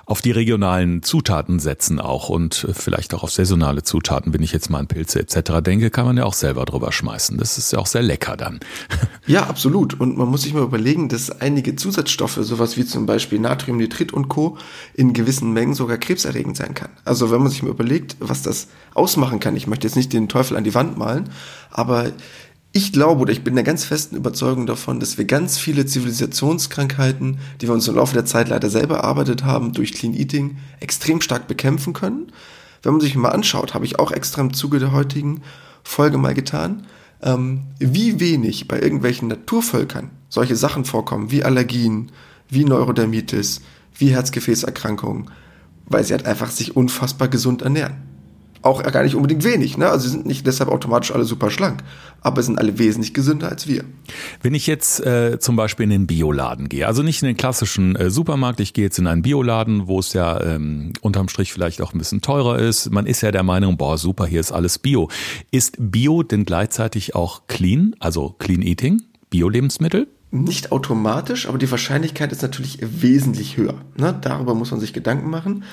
auf 0.09 0.23
die 0.23 0.31
regionalen 0.31 1.03
Zutaten 1.03 1.59
setzen 1.59 1.99
auch 1.99 2.29
und 2.29 2.67
vielleicht 2.73 3.13
auch 3.13 3.21
auf 3.21 3.31
saisonale 3.31 3.83
Zutaten, 3.83 4.33
wenn 4.33 4.41
ich 4.41 4.51
jetzt 4.51 4.71
mal 4.71 4.79
an 4.79 4.87
Pilze 4.87 5.19
etc. 5.19 5.61
denke, 5.61 5.91
kann 5.91 6.07
man 6.07 6.17
ja 6.17 6.25
auch 6.25 6.33
selber 6.33 6.65
drüber 6.65 6.91
schmeißen. 6.91 7.37
Das 7.37 7.59
ist 7.59 7.71
ja 7.73 7.77
auch 7.77 7.85
sehr 7.85 8.01
lecker 8.01 8.35
dann. 8.35 8.59
Ja, 9.27 9.43
absolut. 9.43 9.99
Und 9.99 10.17
man 10.17 10.27
muss 10.27 10.41
sich 10.41 10.55
mal 10.55 10.63
überlegen, 10.63 11.07
dass 11.07 11.29
einige 11.29 11.75
Zusatzstoffe, 11.75 12.39
sowas 12.41 12.77
wie 12.77 12.85
zum 12.85 13.05
Beispiel 13.05 13.37
Natriumnitrit 13.37 14.11
und 14.11 14.27
Co., 14.27 14.57
in 14.95 15.13
gewissen 15.29 15.53
Mengen 15.53 15.75
sogar 15.75 15.99
krebserregend 15.99 16.57
sein 16.57 16.73
kann. 16.73 16.89
Also 17.05 17.29
wenn 17.29 17.39
man 17.39 17.51
sich 17.51 17.61
mal 17.61 17.69
überlegt, 17.69 18.15
was 18.19 18.41
das 18.41 18.67
ausmachen 18.95 19.39
kann, 19.39 19.55
ich 19.55 19.67
möchte 19.67 19.85
jetzt 19.85 19.95
nicht 19.95 20.11
den 20.11 20.27
Teufel 20.27 20.57
an 20.57 20.63
die 20.63 20.73
Wand 20.73 20.97
malen, 20.97 21.29
aber 21.69 22.11
ich 22.71 22.91
glaube 22.91 23.21
oder 23.21 23.31
ich 23.31 23.43
bin 23.43 23.53
der 23.53 23.63
ganz 23.63 23.83
festen 23.83 24.15
Überzeugung 24.15 24.65
davon, 24.65 24.99
dass 24.99 25.19
wir 25.19 25.25
ganz 25.25 25.59
viele 25.59 25.85
Zivilisationskrankheiten, 25.85 27.37
die 27.61 27.67
wir 27.67 27.75
uns 27.75 27.87
im 27.87 27.95
Laufe 27.95 28.15
der 28.15 28.25
Zeit 28.25 28.49
leider 28.49 28.71
selber 28.71 28.97
erarbeitet 28.97 29.43
haben, 29.43 29.71
durch 29.71 29.93
Clean 29.93 30.15
Eating 30.15 30.57
extrem 30.79 31.21
stark 31.21 31.47
bekämpfen 31.47 31.93
können. 31.93 32.31
Wenn 32.81 32.93
man 32.93 33.01
sich 33.01 33.13
mal 33.13 33.29
anschaut, 33.29 33.75
habe 33.75 33.85
ich 33.85 33.99
auch 33.99 34.11
extra 34.11 34.41
im 34.41 34.53
Zuge 34.53 34.79
der 34.79 34.91
heutigen 34.91 35.41
Folge 35.83 36.17
mal 36.17 36.33
getan, 36.33 36.87
ähm, 37.21 37.67
wie 37.77 38.19
wenig 38.19 38.67
bei 38.67 38.81
irgendwelchen 38.81 39.27
Naturvölkern 39.27 40.09
solche 40.27 40.55
Sachen 40.55 40.85
vorkommen, 40.85 41.29
wie 41.29 41.43
Allergien, 41.43 42.11
wie 42.49 42.65
Neurodermitis, 42.65 43.61
wie 43.99 44.11
Herzgefäßerkrankungen, 44.11 45.29
weil 45.85 46.03
sie 46.03 46.13
halt 46.13 46.25
einfach 46.25 46.49
sich 46.49 46.75
unfassbar 46.75 47.27
gesund 47.27 47.61
ernähren. 47.61 47.95
auch 48.61 48.83
gar 48.83 49.03
nicht 49.03 49.15
unbedingt 49.15 49.43
wenig. 49.43 49.77
Ne? 49.77 49.87
Also 49.87 50.05
sie 50.05 50.09
sind 50.11 50.25
nicht 50.25 50.45
deshalb 50.45 50.69
automatisch 50.69 51.13
alle 51.13 51.23
super 51.23 51.49
schlank, 51.49 51.81
aber 52.21 52.43
sind 52.43 52.59
alle 52.59 52.77
wesentlich 52.77 53.13
gesünder 53.13 53.49
als 53.49 53.67
wir. 53.67 53.85
Wenn 54.41 54.53
ich 54.53 54.67
jetzt 54.67 55.05
äh, 55.05 55.39
zum 55.39 55.55
Beispiel 55.55 55.85
in 55.85 55.89
den 55.91 56.07
Bioladen 56.07 56.67
gehe, 56.67 56.85
also 56.85 57.01
nicht 57.01 57.21
in 57.21 57.27
den 57.27 57.37
klassischen 57.37 57.95
äh, 57.95 58.09
Supermarkt, 58.09 58.59
ich 58.59 58.73
gehe 58.73 58.83
jetzt 58.83 58.99
in 58.99 59.07
einen 59.07 59.21
Bioladen, 59.21 59.87
wo 59.87 59.99
es 59.99 60.13
ja 60.13 60.41
ähm, 60.41 60.91
unterm 61.01 61.29
Strich 61.29 61.53
vielleicht 61.53 61.81
auch 61.81 61.93
ein 61.93 61.97
bisschen 61.99 62.21
teurer 62.21 62.59
ist. 62.59 62.91
Man 62.91 63.05
ist 63.05 63.21
ja 63.21 63.31
der 63.31 63.43
Meinung, 63.43 63.77
boah, 63.77 63.97
super, 63.97 64.25
hier 64.25 64.41
ist 64.41 64.51
alles 64.51 64.77
Bio. 64.77 65.09
Ist 65.51 65.77
Bio 65.79 66.23
denn 66.23 66.43
gleichzeitig 66.43 67.15
auch 67.15 67.47
clean, 67.47 67.95
also 67.99 68.35
Clean 68.39 68.61
Eating, 68.61 69.01
Bio-Lebensmittel? 69.29 70.07
Nicht 70.31 70.71
automatisch, 70.71 71.47
aber 71.47 71.57
die 71.57 71.71
Wahrscheinlichkeit 71.71 72.31
ist 72.31 72.43
natürlich 72.43 72.79
wesentlich 72.81 73.57
höher. 73.57 73.81
Ne? 73.97 74.17
Darüber 74.21 74.53
muss 74.53 74.71
man 74.71 74.79
sich 74.79 74.93
Gedanken 74.93 75.29
machen. 75.29 75.63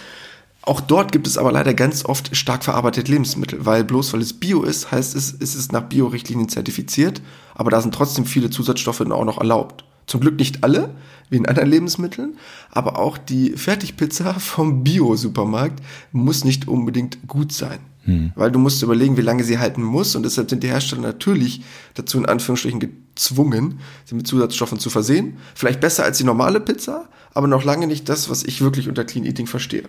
Auch 0.62 0.80
dort 0.80 1.12
gibt 1.12 1.28
es 1.28 1.38
aber 1.38 1.52
leider 1.52 1.74
ganz 1.74 2.04
oft 2.04 2.34
stark 2.34 2.64
verarbeitete 2.64 3.12
Lebensmittel, 3.12 3.64
weil 3.64 3.84
bloß 3.84 4.12
weil 4.12 4.20
es 4.20 4.32
Bio 4.32 4.62
ist, 4.62 4.90
heißt 4.90 5.14
es, 5.14 5.30
ist 5.30 5.54
es 5.54 5.70
nach 5.70 5.82
Bio-Richtlinien 5.82 6.48
zertifiziert, 6.48 7.22
aber 7.54 7.70
da 7.70 7.80
sind 7.80 7.94
trotzdem 7.94 8.24
viele 8.24 8.50
Zusatzstoffe 8.50 9.00
auch 9.00 9.24
noch 9.24 9.38
erlaubt. 9.38 9.84
Zum 10.06 10.20
Glück 10.20 10.38
nicht 10.38 10.64
alle, 10.64 10.90
wie 11.30 11.36
in 11.36 11.46
anderen 11.46 11.70
Lebensmitteln, 11.70 12.36
aber 12.70 12.98
auch 12.98 13.16
die 13.16 13.50
Fertigpizza 13.50 14.34
vom 14.34 14.82
Bio-Supermarkt 14.82 15.80
muss 16.10 16.44
nicht 16.44 16.66
unbedingt 16.66 17.28
gut 17.28 17.52
sein. 17.52 17.78
Hm. 18.02 18.32
Weil 18.34 18.50
du 18.50 18.58
musst 18.58 18.82
überlegen, 18.82 19.16
wie 19.16 19.22
lange 19.22 19.44
sie 19.44 19.58
halten 19.58 19.82
muss 19.82 20.16
und 20.16 20.24
deshalb 20.24 20.50
sind 20.50 20.64
die 20.64 20.68
Hersteller 20.68 21.02
natürlich 21.02 21.62
dazu 21.94 22.18
in 22.18 22.26
Anführungsstrichen 22.26 23.05
gezwungen, 23.16 23.80
sie 24.04 24.14
mit 24.14 24.26
Zusatzstoffen 24.26 24.78
zu 24.78 24.90
versehen. 24.90 25.38
Vielleicht 25.54 25.80
besser 25.80 26.04
als 26.04 26.18
die 26.18 26.24
normale 26.24 26.60
Pizza, 26.60 27.08
aber 27.34 27.48
noch 27.48 27.64
lange 27.64 27.86
nicht 27.86 28.08
das, 28.08 28.30
was 28.30 28.44
ich 28.44 28.60
wirklich 28.60 28.88
unter 28.88 29.04
Clean 29.04 29.24
Eating 29.24 29.46
verstehe. 29.46 29.84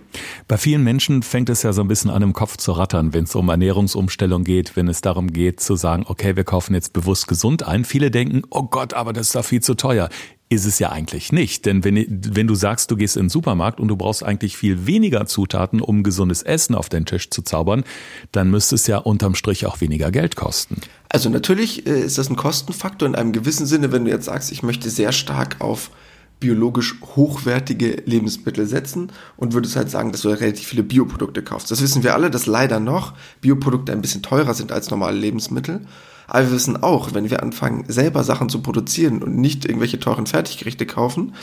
Bei 0.47 0.57
vielen 0.57 0.83
Menschen 0.83 1.21
fängt 1.21 1.49
es 1.49 1.61
ja 1.61 1.73
so 1.73 1.81
ein 1.81 1.87
bisschen 1.87 2.09
an 2.09 2.21
im 2.21 2.33
Kopf 2.33 2.57
zu 2.57 2.71
rattern, 2.71 3.13
wenn 3.13 3.25
es 3.25 3.35
um 3.35 3.49
Ernährungsumstellung 3.49 4.43
geht, 4.43 4.75
wenn 4.75 4.87
es 4.87 5.01
darum 5.01 5.31
geht 5.31 5.59
zu 5.59 5.75
sagen, 5.75 6.05
okay, 6.07 6.35
wir 6.35 6.45
kaufen 6.45 6.73
jetzt 6.73 6.93
bewusst 6.93 7.27
gesund 7.27 7.63
ein. 7.63 7.85
Viele 7.85 8.09
denken, 8.09 8.43
oh 8.49 8.63
Gott, 8.63 8.93
aber 8.93 9.13
das 9.13 9.27
ist 9.27 9.35
doch 9.35 9.45
viel 9.45 9.61
zu 9.61 9.75
teuer 9.75 10.09
ist 10.49 10.65
es 10.65 10.79
ja 10.79 10.91
eigentlich 10.91 11.31
nicht. 11.31 11.65
Denn 11.65 11.83
wenn, 11.83 11.95
wenn 12.35 12.47
du 12.47 12.55
sagst, 12.55 12.89
du 12.89 12.95
gehst 12.95 13.17
in 13.17 13.23
den 13.23 13.29
Supermarkt 13.29 13.79
und 13.79 13.89
du 13.89 13.97
brauchst 13.97 14.23
eigentlich 14.23 14.55
viel 14.55 14.87
weniger 14.87 15.25
Zutaten, 15.25 15.81
um 15.81 16.03
gesundes 16.03 16.41
Essen 16.41 16.73
auf 16.73 16.89
den 16.89 17.05
Tisch 17.05 17.29
zu 17.29 17.41
zaubern, 17.41 17.83
dann 18.31 18.49
müsste 18.49 18.75
es 18.75 18.87
ja 18.87 18.97
unterm 18.97 19.35
Strich 19.35 19.65
auch 19.65 19.81
weniger 19.81 20.09
Geld 20.11 20.35
kosten. 20.35 20.79
Also 21.09 21.29
natürlich 21.29 21.87
äh, 21.87 22.01
ist 22.01 22.17
das 22.17 22.29
ein 22.29 22.35
Kostenfaktor 22.35 23.07
in 23.07 23.15
einem 23.15 23.31
gewissen 23.31 23.65
Sinne, 23.65 23.91
wenn 23.91 24.05
du 24.05 24.11
jetzt 24.11 24.25
sagst, 24.25 24.51
ich 24.51 24.63
möchte 24.63 24.89
sehr 24.89 25.11
stark 25.11 25.57
auf 25.59 25.91
biologisch 26.39 26.95
hochwertige 27.15 28.03
Lebensmittel 28.05 28.67
setzen 28.67 29.11
und 29.37 29.53
würdest 29.53 29.75
halt 29.75 29.89
sagen, 29.89 30.11
dass 30.11 30.21
du 30.21 30.29
relativ 30.29 30.67
viele 30.67 30.83
Bioprodukte 30.83 31.41
kaufst. 31.41 31.71
Das 31.71 31.81
wissen 31.81 32.03
wir 32.03 32.13
alle, 32.13 32.29
dass 32.29 32.45
leider 32.45 32.79
noch 32.79 33.13
Bioprodukte 33.41 33.91
ein 33.91 34.01
bisschen 34.01 34.21
teurer 34.21 34.53
sind 34.53 34.71
als 34.71 34.91
normale 34.91 35.17
Lebensmittel. 35.17 35.81
Aber 36.27 36.43
wir 36.43 36.51
wissen 36.51 36.83
auch, 36.83 37.13
wenn 37.13 37.29
wir 37.29 37.41
anfangen, 37.41 37.85
selber 37.87 38.23
Sachen 38.23 38.49
zu 38.49 38.61
produzieren 38.61 39.23
und 39.23 39.37
nicht 39.37 39.65
irgendwelche 39.65 39.99
teuren 39.99 40.27
Fertiggerichte 40.27 40.85
kaufen, 40.85 41.33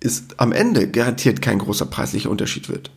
ist 0.00 0.40
am 0.40 0.52
Ende 0.52 0.88
garantiert 0.88 1.40
kein 1.40 1.58
großer 1.58 1.86
preislicher 1.86 2.28
Unterschied 2.28 2.68
wird. 2.68 2.90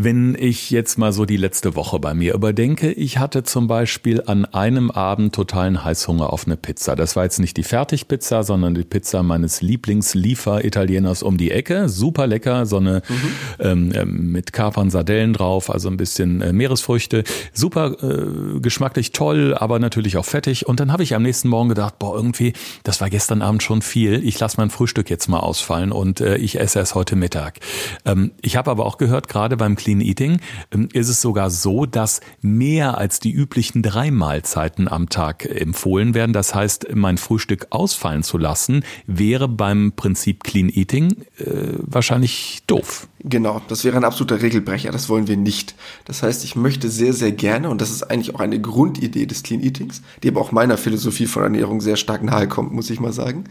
Wenn 0.00 0.36
ich 0.38 0.70
jetzt 0.70 0.96
mal 0.96 1.12
so 1.12 1.24
die 1.24 1.36
letzte 1.36 1.74
Woche 1.74 1.98
bei 1.98 2.14
mir 2.14 2.32
überdenke, 2.32 2.92
ich 2.92 3.18
hatte 3.18 3.42
zum 3.42 3.66
Beispiel 3.66 4.22
an 4.26 4.44
einem 4.44 4.92
Abend 4.92 5.34
totalen 5.34 5.84
Heißhunger 5.84 6.32
auf 6.32 6.46
eine 6.46 6.56
Pizza. 6.56 6.94
Das 6.94 7.16
war 7.16 7.24
jetzt 7.24 7.40
nicht 7.40 7.56
die 7.56 7.64
Fertigpizza, 7.64 8.44
sondern 8.44 8.76
die 8.76 8.84
Pizza 8.84 9.24
meines 9.24 9.60
Lieblingsliefer-Italieners 9.60 11.24
um 11.24 11.36
die 11.36 11.50
Ecke. 11.50 11.88
Super 11.88 12.28
lecker, 12.28 12.64
so 12.64 12.76
eine 12.76 13.02
mhm. 13.08 13.14
ähm, 13.58 13.92
ähm 13.92 14.30
mit 14.30 14.52
Kapern, 14.52 14.90
Sardellen 14.90 15.32
drauf, 15.32 15.68
also 15.68 15.88
ein 15.88 15.96
bisschen 15.96 16.42
äh, 16.42 16.52
Meeresfrüchte. 16.52 17.24
Super 17.52 17.96
äh, 18.00 18.60
geschmacklich 18.60 19.10
toll, 19.10 19.56
aber 19.58 19.80
natürlich 19.80 20.16
auch 20.16 20.24
fettig. 20.24 20.68
Und 20.68 20.78
dann 20.78 20.92
habe 20.92 21.02
ich 21.02 21.16
am 21.16 21.24
nächsten 21.24 21.48
Morgen 21.48 21.70
gedacht, 21.70 21.98
boah, 21.98 22.14
irgendwie, 22.14 22.52
das 22.84 23.00
war 23.00 23.10
gestern 23.10 23.42
Abend 23.42 23.64
schon 23.64 23.82
viel. 23.82 24.24
Ich 24.24 24.38
lasse 24.38 24.58
mein 24.58 24.70
Frühstück 24.70 25.10
jetzt 25.10 25.26
mal 25.26 25.40
ausfallen 25.40 25.90
und 25.90 26.20
äh, 26.20 26.36
ich 26.36 26.60
esse 26.60 26.78
es 26.78 26.94
heute 26.94 27.16
Mittag. 27.16 27.58
Ähm, 28.04 28.30
ich 28.42 28.56
habe 28.56 28.70
aber 28.70 28.86
auch 28.86 28.96
gehört, 28.96 29.26
gerade 29.26 29.56
beim 29.56 29.74
Clean 29.88 30.02
Eating 30.02 30.40
ähm, 30.70 30.90
ist 30.92 31.08
es 31.08 31.22
sogar 31.22 31.48
so, 31.48 31.86
dass 31.86 32.20
mehr 32.42 32.98
als 32.98 33.20
die 33.20 33.32
üblichen 33.32 33.82
drei 33.82 34.10
Mahlzeiten 34.10 34.86
am 34.86 35.08
Tag 35.08 35.46
empfohlen 35.46 36.12
werden. 36.12 36.34
Das 36.34 36.54
heißt, 36.54 36.94
mein 36.94 37.16
Frühstück 37.16 37.68
ausfallen 37.70 38.22
zu 38.22 38.36
lassen, 38.36 38.84
wäre 39.06 39.48
beim 39.48 39.92
Prinzip 39.96 40.44
Clean 40.44 40.68
Eating 40.68 41.22
äh, 41.38 41.72
wahrscheinlich 41.78 42.64
doof. 42.66 43.08
Genau, 43.20 43.62
das 43.68 43.82
wäre 43.84 43.96
ein 43.96 44.04
absoluter 44.04 44.42
Regelbrecher, 44.42 44.92
das 44.92 45.08
wollen 45.08 45.26
wir 45.26 45.38
nicht. 45.38 45.74
Das 46.04 46.22
heißt, 46.22 46.44
ich 46.44 46.54
möchte 46.54 46.90
sehr, 46.90 47.14
sehr 47.14 47.32
gerne, 47.32 47.70
und 47.70 47.80
das 47.80 47.90
ist 47.90 48.02
eigentlich 48.02 48.34
auch 48.34 48.40
eine 48.40 48.60
Grundidee 48.60 49.24
des 49.24 49.42
Clean 49.42 49.62
Eatings, 49.62 50.02
die 50.22 50.28
aber 50.28 50.42
auch 50.42 50.52
meiner 50.52 50.76
Philosophie 50.76 51.26
von 51.26 51.44
Ernährung 51.44 51.80
sehr 51.80 51.96
stark 51.96 52.22
nahe 52.22 52.46
kommt, 52.46 52.74
muss 52.74 52.90
ich 52.90 53.00
mal 53.00 53.14
sagen, 53.14 53.44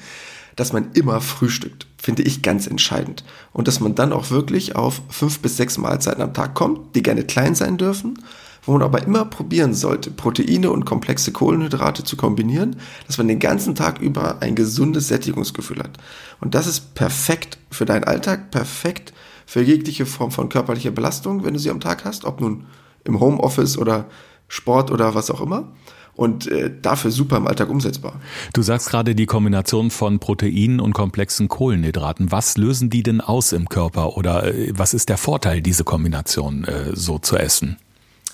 dass 0.56 0.72
man 0.72 0.92
immer 0.94 1.20
frühstückt, 1.20 1.87
finde 2.08 2.24
ich 2.24 2.42
ganz 2.42 2.68
entscheidend. 2.68 3.26
Und 3.52 3.68
dass 3.68 3.82
man 3.82 3.94
dann 3.94 4.14
auch 4.14 4.30
wirklich 4.32 4.78
auf 4.78 5.02
fünf 5.10 5.40
bis 5.40 5.58
sechs 5.58 5.78
Mahlzeiten 5.78 6.22
am 6.22 6.34
Tag 6.34 6.54
kommt, 6.54 6.96
die 6.96 7.04
gerne 7.04 7.26
klein 7.26 7.54
sein 7.54 7.78
dürfen, 7.78 8.24
wo 8.64 8.72
man 8.72 8.82
aber 8.82 9.04
immer 9.04 9.26
probieren 9.26 9.74
sollte, 9.74 10.10
Proteine 10.12 10.72
und 10.72 10.86
komplexe 10.86 11.34
Kohlenhydrate 11.34 12.06
zu 12.06 12.16
kombinieren, 12.16 12.78
dass 13.08 13.18
man 13.18 13.28
den 13.28 13.40
ganzen 13.40 13.76
Tag 13.76 14.00
über 14.00 14.42
ein 14.42 14.56
gesundes 14.56 15.10
Sättigungsgefühl 15.10 15.80
hat. 15.80 15.98
Und 16.40 16.56
das 16.56 16.66
ist 16.66 16.96
perfekt 16.96 17.58
für 17.72 17.84
deinen 17.84 18.06
Alltag, 18.06 18.52
perfekt 18.52 19.12
für 19.46 19.62
jegliche 19.62 20.06
Form 20.06 20.32
von 20.32 20.48
körperlicher 20.48 20.92
Belastung, 20.92 21.44
wenn 21.44 21.56
du 21.56 21.60
sie 21.60 21.72
am 21.72 21.82
Tag 21.82 22.06
hast, 22.06 22.24
ob 22.24 22.40
nun 22.40 22.68
im 23.04 23.20
Homeoffice 23.20 23.78
oder 23.78 24.06
Sport 24.48 24.92
oder 24.92 25.14
was 25.14 25.30
auch 25.30 25.42
immer 25.42 25.74
und 26.18 26.48
äh, 26.48 26.72
dafür 26.82 27.12
super 27.12 27.38
im 27.38 27.48
Alltag 27.48 27.70
umsetzbar. 27.70 28.20
Du 28.54 28.62
sagst 28.64 28.90
gerade 28.90 29.16
die 29.16 29.28
Kombination 29.28 29.92
von 29.92 30.20
Proteinen 30.20 30.82
und 30.82 30.94
komplexen 30.94 31.48
Kohlenhydraten. 31.48 32.32
Was 32.32 32.58
lösen 32.58 32.90
die 32.90 33.04
denn 33.04 33.22
aus 33.22 33.54
im 33.54 33.70
Körper 33.70 34.18
oder 34.18 34.44
äh, 34.54 34.74
was 34.76 34.94
ist 34.94 35.10
der 35.10 35.18
Vorteil, 35.18 35.62
diese 35.62 35.84
Kombination 35.84 36.66
äh, 36.66 36.96
so 36.96 37.20
zu 37.20 37.38
essen? 37.38 37.78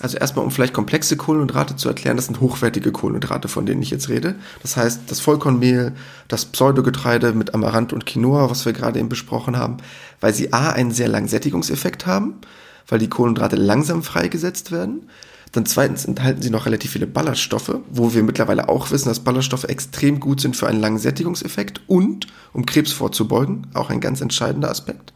Also 0.00 0.16
erstmal, 0.16 0.44
um 0.44 0.50
vielleicht 0.50 0.72
komplexe 0.72 1.16
Kohlenhydrate 1.16 1.76
zu 1.76 1.88
erklären, 1.88 2.16
das 2.16 2.26
sind 2.26 2.40
hochwertige 2.40 2.90
Kohlenhydrate, 2.90 3.46
von 3.46 3.64
denen 3.64 3.80
ich 3.80 3.90
jetzt 3.90 4.08
rede. 4.08 4.34
Das 4.62 4.76
heißt, 4.76 5.02
das 5.06 5.20
Vollkornmehl, 5.20 5.92
das 6.26 6.46
Pseudogetreide 6.46 7.32
mit 7.32 7.54
Amaranth 7.54 7.92
und 7.92 8.04
Quinoa, 8.04 8.50
was 8.50 8.66
wir 8.66 8.72
gerade 8.72 8.98
eben 8.98 9.08
besprochen 9.08 9.56
haben, 9.56 9.76
weil 10.20 10.34
sie 10.34 10.52
A, 10.52 10.70
einen 10.70 10.90
sehr 10.90 11.08
langen 11.08 11.28
Sättigungseffekt 11.28 12.06
haben, 12.06 12.40
weil 12.88 12.98
die 12.98 13.08
Kohlenhydrate 13.08 13.56
langsam 13.56 14.02
freigesetzt 14.02 14.72
werden 14.72 15.08
dann 15.54 15.66
zweitens 15.66 16.04
enthalten 16.04 16.42
sie 16.42 16.50
noch 16.50 16.66
relativ 16.66 16.90
viele 16.90 17.06
Ballaststoffe, 17.06 17.78
wo 17.88 18.12
wir 18.12 18.24
mittlerweile 18.24 18.68
auch 18.68 18.90
wissen, 18.90 19.08
dass 19.08 19.20
Ballaststoffe 19.20 19.64
extrem 19.64 20.18
gut 20.18 20.40
sind 20.40 20.56
für 20.56 20.66
einen 20.66 20.80
langen 20.80 20.98
Sättigungseffekt 20.98 21.82
und 21.86 22.26
um 22.52 22.66
Krebs 22.66 22.90
vorzubeugen, 22.90 23.68
auch 23.72 23.88
ein 23.88 24.00
ganz 24.00 24.20
entscheidender 24.20 24.68
Aspekt. 24.70 25.12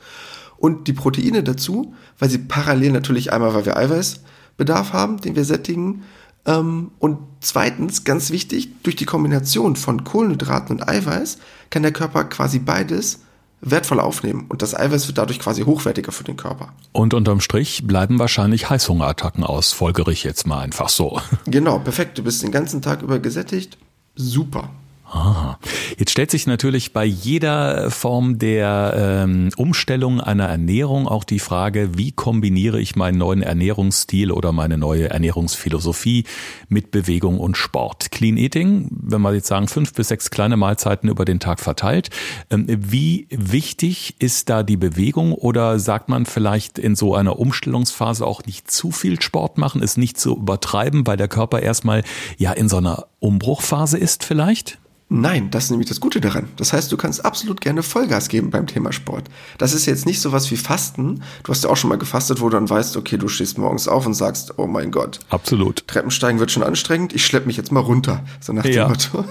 Und 0.56 0.86
die 0.86 0.92
Proteine 0.92 1.42
dazu, 1.42 1.92
weil 2.20 2.30
sie 2.30 2.38
parallel 2.38 2.92
natürlich 2.92 3.32
einmal, 3.32 3.52
weil 3.52 3.66
wir 3.66 3.76
Eiweißbedarf 3.76 4.92
haben, 4.92 5.20
den 5.20 5.34
wir 5.34 5.44
sättigen, 5.44 6.04
ähm, 6.46 6.92
und 7.00 7.18
zweitens, 7.40 8.04
ganz 8.04 8.30
wichtig, 8.30 8.82
durch 8.84 8.94
die 8.94 9.06
Kombination 9.06 9.74
von 9.74 10.04
Kohlenhydraten 10.04 10.76
und 10.76 10.88
Eiweiß 10.88 11.38
kann 11.70 11.82
der 11.82 11.92
Körper 11.92 12.24
quasi 12.24 12.60
beides 12.60 13.20
wertvoll 13.60 14.00
aufnehmen 14.00 14.46
und 14.48 14.62
das 14.62 14.74
Eiweiß 14.74 15.06
wird 15.08 15.18
dadurch 15.18 15.38
quasi 15.38 15.62
hochwertiger 15.62 16.12
für 16.12 16.24
den 16.24 16.36
Körper. 16.36 16.72
Und 16.92 17.14
unterm 17.14 17.40
Strich 17.40 17.86
bleiben 17.86 18.18
wahrscheinlich 18.18 18.70
Heißhungerattacken 18.70 19.44
aus, 19.44 19.72
folgere 19.72 20.12
ich 20.12 20.24
jetzt 20.24 20.46
mal 20.46 20.60
einfach 20.60 20.88
so. 20.88 21.20
Genau, 21.46 21.78
perfekt. 21.78 22.18
Du 22.18 22.22
bist 22.22 22.42
den 22.42 22.52
ganzen 22.52 22.82
Tag 22.82 23.02
über 23.02 23.18
gesättigt. 23.18 23.78
Super. 24.14 24.70
Ah. 25.10 25.56
Jetzt 25.96 26.10
stellt 26.10 26.30
sich 26.30 26.46
natürlich 26.46 26.92
bei 26.92 27.04
jeder 27.04 27.90
Form 27.90 28.38
der 28.38 29.24
ähm, 29.24 29.48
Umstellung 29.56 30.20
einer 30.20 30.44
Ernährung 30.44 31.08
auch 31.08 31.24
die 31.24 31.38
Frage, 31.38 31.96
wie 31.96 32.12
kombiniere 32.12 32.78
ich 32.78 32.94
meinen 32.94 33.16
neuen 33.16 33.42
Ernährungsstil 33.42 34.30
oder 34.30 34.52
meine 34.52 34.76
neue 34.76 35.08
Ernährungsphilosophie 35.08 36.24
mit 36.68 36.90
Bewegung 36.90 37.40
und 37.40 37.56
Sport. 37.56 38.10
Clean 38.10 38.36
Eating, 38.36 38.88
wenn 38.90 39.22
wir 39.22 39.32
jetzt 39.32 39.48
sagen, 39.48 39.66
fünf 39.66 39.94
bis 39.94 40.08
sechs 40.08 40.30
kleine 40.30 40.58
Mahlzeiten 40.58 41.08
über 41.08 41.24
den 41.24 41.40
Tag 41.40 41.60
verteilt. 41.60 42.10
Ähm, 42.50 42.66
wie 42.68 43.28
wichtig 43.30 44.16
ist 44.18 44.50
da 44.50 44.62
die 44.62 44.76
Bewegung 44.76 45.32
oder 45.32 45.78
sagt 45.78 46.10
man 46.10 46.26
vielleicht 46.26 46.78
in 46.78 46.96
so 46.96 47.14
einer 47.14 47.38
Umstellungsphase 47.38 48.26
auch 48.26 48.44
nicht 48.44 48.70
zu 48.70 48.90
viel 48.90 49.22
Sport 49.22 49.56
machen, 49.56 49.82
es 49.82 49.96
nicht 49.96 50.20
zu 50.20 50.36
übertreiben, 50.36 51.06
weil 51.06 51.16
der 51.16 51.28
Körper 51.28 51.60
erstmal 51.60 52.02
ja 52.36 52.52
in 52.52 52.68
so 52.68 52.76
einer 52.76 53.06
Umbruchphase 53.20 53.96
ist 53.96 54.22
vielleicht? 54.22 54.78
Nein, 55.10 55.50
das 55.50 55.64
ist 55.64 55.70
nämlich 55.70 55.88
das 55.88 56.00
Gute 56.00 56.20
daran. 56.20 56.48
Das 56.56 56.74
heißt, 56.74 56.92
du 56.92 56.98
kannst 56.98 57.24
absolut 57.24 57.62
gerne 57.62 57.82
Vollgas 57.82 58.28
geben 58.28 58.50
beim 58.50 58.66
Thema 58.66 58.92
Sport. 58.92 59.24
Das 59.56 59.72
ist 59.72 59.86
jetzt 59.86 60.04
nicht 60.04 60.20
sowas 60.20 60.50
wie 60.50 60.56
Fasten. 60.58 61.22
Du 61.44 61.50
hast 61.50 61.64
ja 61.64 61.70
auch 61.70 61.78
schon 61.78 61.88
mal 61.88 61.96
gefastet, 61.96 62.42
wo 62.42 62.50
du 62.50 62.56
dann 62.56 62.68
weißt, 62.68 62.94
okay, 62.98 63.16
du 63.16 63.26
stehst 63.26 63.56
morgens 63.56 63.88
auf 63.88 64.04
und 64.04 64.12
sagst, 64.12 64.58
oh 64.58 64.66
mein 64.66 64.90
Gott. 64.90 65.20
Absolut. 65.30 65.88
Treppensteigen 65.88 66.40
wird 66.40 66.50
schon 66.50 66.62
anstrengend, 66.62 67.14
ich 67.14 67.24
schlepp 67.24 67.46
mich 67.46 67.56
jetzt 67.56 67.72
mal 67.72 67.80
runter. 67.80 68.22
So 68.40 68.52
nach 68.52 68.64
dem 68.64 68.72
ja. 68.72 68.88
Motto. 68.88 69.24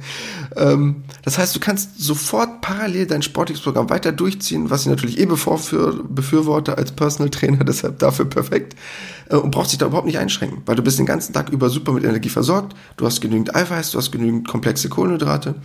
ähm, 0.56 1.04
das 1.24 1.38
heißt, 1.38 1.56
du 1.56 1.60
kannst 1.60 1.98
sofort 1.98 2.60
parallel 2.60 3.06
dein 3.06 3.22
Sportprogramm 3.22 3.88
weiter 3.88 4.12
durchziehen, 4.12 4.68
was 4.68 4.82
ich 4.82 4.88
natürlich 4.88 5.18
eh 5.18 5.24
befürworte 5.24 6.76
als 6.76 6.92
Personal 6.92 7.30
Trainer, 7.30 7.64
deshalb 7.64 7.98
dafür 8.00 8.26
perfekt. 8.26 8.76
Äh, 9.32 9.36
und 9.36 9.50
brauchst 9.50 9.72
dich 9.72 9.78
da 9.78 9.86
überhaupt 9.86 10.06
nicht 10.06 10.18
einschränken, 10.18 10.62
weil 10.66 10.76
du 10.76 10.82
bist 10.82 10.98
den 10.98 11.06
ganzen 11.06 11.32
Tag 11.32 11.48
über 11.48 11.70
super 11.70 11.92
mit 11.92 12.04
Energie 12.04 12.28
versorgt, 12.28 12.76
du 12.96 13.06
hast 13.06 13.20
genügend 13.20 13.56
Eiweiß, 13.56 13.90
du 13.92 13.98
hast 13.98 14.12
genügend 14.12 14.46
komplexe 14.46 14.88
Kohlenhydrate. 14.88 15.56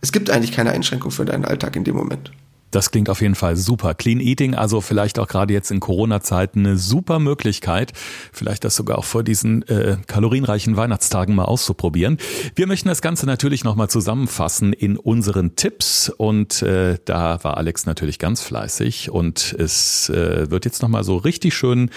Es 0.00 0.12
gibt 0.12 0.30
eigentlich 0.30 0.52
keine 0.52 0.70
Einschränkung 0.70 1.10
für 1.10 1.24
deinen 1.24 1.44
Alltag 1.44 1.76
in 1.76 1.84
dem 1.84 1.96
Moment. 1.96 2.30
Das 2.74 2.90
klingt 2.90 3.08
auf 3.08 3.22
jeden 3.22 3.36
Fall 3.36 3.54
super. 3.54 3.94
Clean 3.94 4.18
Eating, 4.18 4.56
also 4.56 4.80
vielleicht 4.80 5.20
auch 5.20 5.28
gerade 5.28 5.54
jetzt 5.54 5.70
in 5.70 5.78
Corona-Zeiten 5.78 6.66
eine 6.66 6.76
super 6.76 7.20
Möglichkeit, 7.20 7.92
vielleicht 8.32 8.64
das 8.64 8.74
sogar 8.74 8.98
auch 8.98 9.04
vor 9.04 9.22
diesen 9.22 9.62
äh, 9.68 9.96
kalorienreichen 10.08 10.76
Weihnachtstagen 10.76 11.36
mal 11.36 11.44
auszuprobieren. 11.44 12.18
Wir 12.56 12.66
möchten 12.66 12.88
das 12.88 13.00
Ganze 13.00 13.26
natürlich 13.26 13.62
nochmal 13.62 13.88
zusammenfassen 13.88 14.72
in 14.72 14.96
unseren 14.96 15.54
Tipps 15.54 16.08
und 16.08 16.62
äh, 16.62 16.98
da 17.04 17.44
war 17.44 17.58
Alex 17.58 17.86
natürlich 17.86 18.18
ganz 18.18 18.42
fleißig 18.42 19.08
und 19.08 19.54
es 19.56 20.08
äh, 20.08 20.50
wird 20.50 20.64
jetzt 20.64 20.82
nochmal 20.82 21.04
so 21.04 21.16
richtig 21.16 21.54
schön 21.54 21.90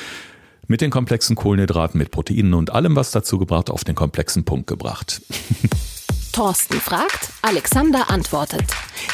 mit 0.67 0.81
den 0.81 0.91
komplexen 0.91 1.35
Kohlenhydraten, 1.35 1.97
mit 1.97 2.11
Proteinen 2.11 2.53
und 2.53 2.71
allem, 2.71 2.95
was 2.95 3.11
dazu 3.11 3.37
gebracht, 3.37 3.69
auf 3.69 3.83
den 3.83 3.95
komplexen 3.95 4.43
Punkt 4.43 4.67
gebracht. 4.67 5.21
Thorsten 6.33 6.79
fragt, 6.79 7.29
Alexander 7.41 8.11
antwortet. 8.11 8.65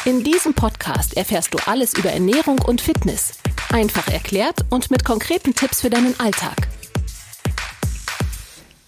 In 0.04 0.24
diesem 0.24 0.54
Podcast 0.54 1.16
erfährst 1.16 1.54
du 1.54 1.58
alles 1.66 1.94
über 1.94 2.10
Ernährung 2.10 2.60
und 2.60 2.82
Fitness. 2.82 3.34
Einfach 3.72 4.08
erklärt 4.10 4.66
und 4.70 4.92
mit 4.92 5.06
konkreten 5.06 5.56
Tipps 5.56 5.82
für 5.82 5.90
deinen 5.90 6.20
Alltag. 6.20 6.68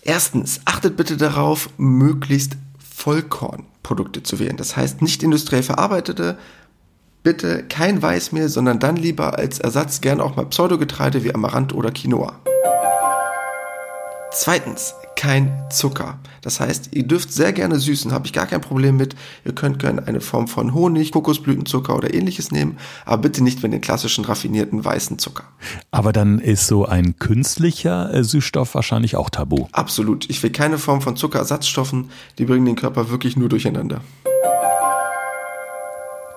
Erstens, 0.02 0.60
achtet 0.66 0.98
bitte 0.98 1.18
darauf, 1.18 1.70
möglichst 1.78 2.58
Vollkornprodukte 2.78 4.22
zu 4.22 4.40
wählen. 4.40 4.58
Das 4.58 4.76
heißt 4.76 5.02
nicht 5.02 5.24
industriell 5.24 5.64
verarbeitete, 5.64 6.38
bitte 7.24 7.64
kein 7.64 8.02
Weißmehl, 8.02 8.50
sondern 8.50 8.80
dann 8.80 8.98
lieber 8.98 9.38
als 9.38 9.60
Ersatz 9.60 10.02
gern 10.02 10.22
auch 10.22 10.36
mal 10.36 10.46
Pseudogetreide 10.46 11.24
wie 11.24 11.34
Amaranth 11.34 11.74
oder 11.74 11.92
Quinoa. 11.92 12.40
Zweitens, 14.38 14.96
kein 15.15 15.63
Zucker. 15.72 16.20
Das 16.42 16.60
heißt, 16.60 16.89
ihr 16.92 17.04
dürft 17.04 17.32
sehr 17.32 17.54
gerne 17.54 17.80
süßen, 17.80 18.12
habe 18.12 18.25
ich 18.25 18.34
gar 18.34 18.46
kein 18.46 18.60
Problem 18.60 18.98
mit. 18.98 19.15
Ihr 19.46 19.56
könnt 19.56 19.80
gerne 19.80 20.06
eine 20.10 20.20
Form 20.20 20.50
von 20.50 20.74
Honig, 20.74 21.13
Kokosblütenzucker 21.13 21.96
oder 21.96 22.13
ähnliches 22.13 22.51
nehmen, 22.51 22.77
aber 23.06 23.22
bitte 23.22 23.42
nicht 23.42 23.63
mit 23.63 23.72
den 23.72 23.80
klassischen 23.80 24.25
raffinierten 24.25 24.84
weißen 24.84 25.20
Zucker. 25.20 25.46
Aber 25.89 26.12
dann 26.12 26.39
ist 26.39 26.68
so 26.68 26.86
ein 26.86 27.18
künstlicher 27.18 28.13
äh, 28.13 28.25
Süßstoff 28.25 28.75
wahrscheinlich 28.75 29.15
auch 29.15 29.30
tabu. 29.30 29.68
Absolut. 29.72 30.30
Ich 30.30 30.44
will 30.44 30.51
keine 30.51 30.80
Form 30.80 31.00
von 31.01 31.15
Zuckerersatzstoffen, 31.15 32.10
die 32.38 32.44
bringen 32.44 32.65
den 32.65 32.75
Körper 32.75 33.10
wirklich 33.10 33.38
nur 33.38 33.48
durcheinander. 33.48 34.01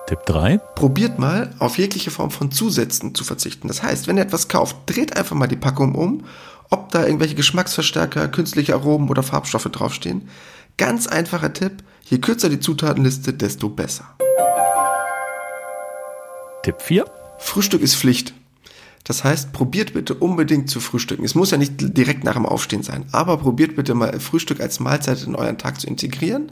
Tipp 0.07 0.25
3. 0.25 0.57
Probiert 0.57 1.19
mal, 1.19 1.53
auf 1.59 1.77
jegliche 1.77 2.11
Form 2.11 2.31
von 2.31 2.49
Zusätzen 2.49 3.13
zu 3.13 3.25
verzichten. 3.25 3.67
Das 3.67 3.83
heißt, 3.83 4.07
wenn 4.07 4.15
ihr 4.15 4.23
etwas 4.23 4.47
kauft, 4.47 4.77
dreht 4.85 5.17
einfach 5.17 5.35
mal 5.35 5.47
die 5.47 5.57
Packung 5.57 5.95
um 5.95 6.23
ob 6.69 6.91
da 6.91 7.05
irgendwelche 7.05 7.35
Geschmacksverstärker, 7.35 8.27
künstliche 8.27 8.73
Aromen 8.73 9.09
oder 9.09 9.23
Farbstoffe 9.23 9.69
draufstehen. 9.71 10.29
Ganz 10.77 11.07
einfacher 11.07 11.53
Tipp, 11.53 11.83
je 12.05 12.19
kürzer 12.19 12.49
die 12.49 12.59
Zutatenliste, 12.59 13.33
desto 13.33 13.69
besser. 13.69 14.15
Tipp 16.63 16.81
4. 16.81 17.05
Frühstück 17.39 17.81
ist 17.81 17.95
Pflicht. 17.95 18.33
Das 19.03 19.23
heißt, 19.23 19.53
probiert 19.53 19.93
bitte 19.93 20.13
unbedingt 20.13 20.69
zu 20.69 20.79
frühstücken. 20.79 21.25
Es 21.25 21.33
muss 21.33 21.51
ja 21.51 21.57
nicht 21.57 21.97
direkt 21.97 22.23
nach 22.23 22.35
dem 22.35 22.45
Aufstehen 22.45 22.83
sein, 22.83 23.05
aber 23.11 23.37
probiert 23.37 23.75
bitte 23.75 23.95
mal 23.95 24.19
Frühstück 24.19 24.61
als 24.61 24.79
Mahlzeit 24.79 25.23
in 25.23 25.35
euren 25.35 25.57
Tag 25.57 25.79
zu 25.79 25.87
integrieren. 25.87 26.51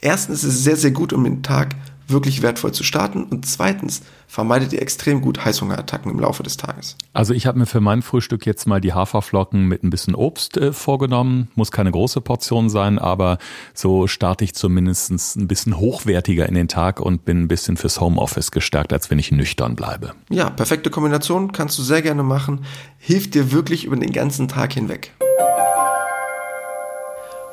Erstens 0.00 0.44
ist 0.44 0.54
es 0.54 0.64
sehr, 0.64 0.76
sehr 0.76 0.92
gut, 0.92 1.12
um 1.12 1.24
den 1.24 1.42
Tag 1.42 1.74
wirklich 2.08 2.42
wertvoll 2.42 2.72
zu 2.72 2.82
starten 2.82 3.24
und 3.24 3.46
zweitens 3.46 4.02
vermeidet 4.26 4.72
ihr 4.72 4.82
extrem 4.82 5.20
gut 5.20 5.44
Heißhungerattacken 5.44 6.10
im 6.10 6.18
Laufe 6.20 6.42
des 6.42 6.56
Tages. 6.56 6.96
Also 7.12 7.34
ich 7.34 7.46
habe 7.46 7.58
mir 7.58 7.66
für 7.66 7.80
mein 7.80 8.02
Frühstück 8.02 8.46
jetzt 8.46 8.66
mal 8.66 8.80
die 8.80 8.92
Haferflocken 8.92 9.66
mit 9.66 9.82
ein 9.82 9.90
bisschen 9.90 10.14
Obst 10.14 10.56
äh, 10.56 10.72
vorgenommen. 10.72 11.48
Muss 11.54 11.70
keine 11.70 11.90
große 11.90 12.20
Portion 12.20 12.68
sein, 12.70 12.98
aber 12.98 13.38
so 13.74 14.06
starte 14.06 14.44
ich 14.44 14.54
zumindest 14.54 15.36
ein 15.36 15.48
bisschen 15.48 15.78
hochwertiger 15.78 16.46
in 16.46 16.54
den 16.54 16.68
Tag 16.68 17.00
und 17.00 17.24
bin 17.24 17.42
ein 17.42 17.48
bisschen 17.48 17.76
fürs 17.76 18.00
Homeoffice 18.00 18.50
gestärkt, 18.50 18.92
als 18.92 19.10
wenn 19.10 19.18
ich 19.18 19.32
nüchtern 19.32 19.76
bleibe. 19.76 20.14
Ja, 20.30 20.50
perfekte 20.50 20.90
Kombination, 20.90 21.52
kannst 21.52 21.78
du 21.78 21.82
sehr 21.82 22.02
gerne 22.02 22.22
machen. 22.22 22.64
Hilft 22.98 23.34
dir 23.34 23.52
wirklich 23.52 23.84
über 23.84 23.96
den 23.96 24.12
ganzen 24.12 24.48
Tag 24.48 24.72
hinweg. 24.72 25.12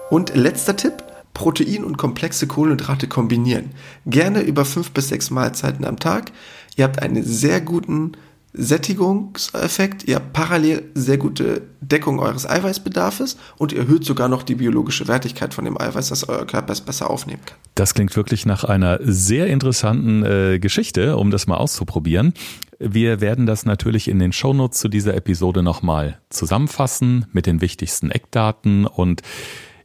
Und 0.09 0.35
letzter 0.35 0.75
Tipp, 0.75 1.03
Protein 1.35 1.83
und 1.83 1.97
komplexe 1.97 2.47
Kohlenhydrate 2.47 3.07
kombinieren. 3.07 3.71
Gerne 4.07 4.41
über 4.41 4.65
fünf 4.65 4.89
bis 4.91 5.09
sechs 5.09 5.29
Mahlzeiten 5.29 5.85
am 5.85 5.99
Tag. 5.99 6.31
Ihr 6.75 6.85
habt 6.85 7.03
einen 7.03 7.23
sehr 7.23 7.61
guten 7.61 8.13
Sättigungseffekt, 8.57 10.05
ihr 10.05 10.15
habt 10.15 10.31
parallel 10.31 10.83
sehr 10.95 11.17
gute 11.17 11.63
Deckung 11.81 12.19
eures 12.19 12.50
Eiweißbedarfes 12.50 13.37
und 13.57 13.74
ihr 13.74 13.79
erhöht 13.79 14.05
sogar 14.05 14.29
noch 14.29 14.43
die 14.43 14.55
biologische 14.55 15.09
Wertigkeit 15.09 15.53
von 15.53 15.65
dem 15.65 15.79
Eiweiß, 15.79 16.07
das 16.07 16.27
euer 16.29 16.48
Körper 16.48 16.74
besser 16.85 17.09
aufnehmen 17.09 17.41
kann. 17.45 17.57
Das 17.75 17.93
klingt 17.93 18.15
wirklich 18.15 18.45
nach 18.45 18.63
einer 18.63 19.00
sehr 19.01 19.48
interessanten 19.48 20.24
äh, 20.24 20.59
Geschichte, 20.59 21.17
um 21.17 21.31
das 21.31 21.48
mal 21.48 21.57
auszuprobieren. 21.57 22.33
Wir 22.79 23.19
werden 23.19 23.45
das 23.45 23.65
natürlich 23.65 24.07
in 24.07 24.19
den 24.19 24.31
Shownotes 24.31 24.79
zu 24.79 24.87
dieser 24.87 25.15
Episode 25.15 25.61
nochmal 25.61 26.19
zusammenfassen 26.29 27.25
mit 27.33 27.45
den 27.45 27.59
wichtigsten 27.59 28.09
Eckdaten 28.09 28.85
und 28.85 29.21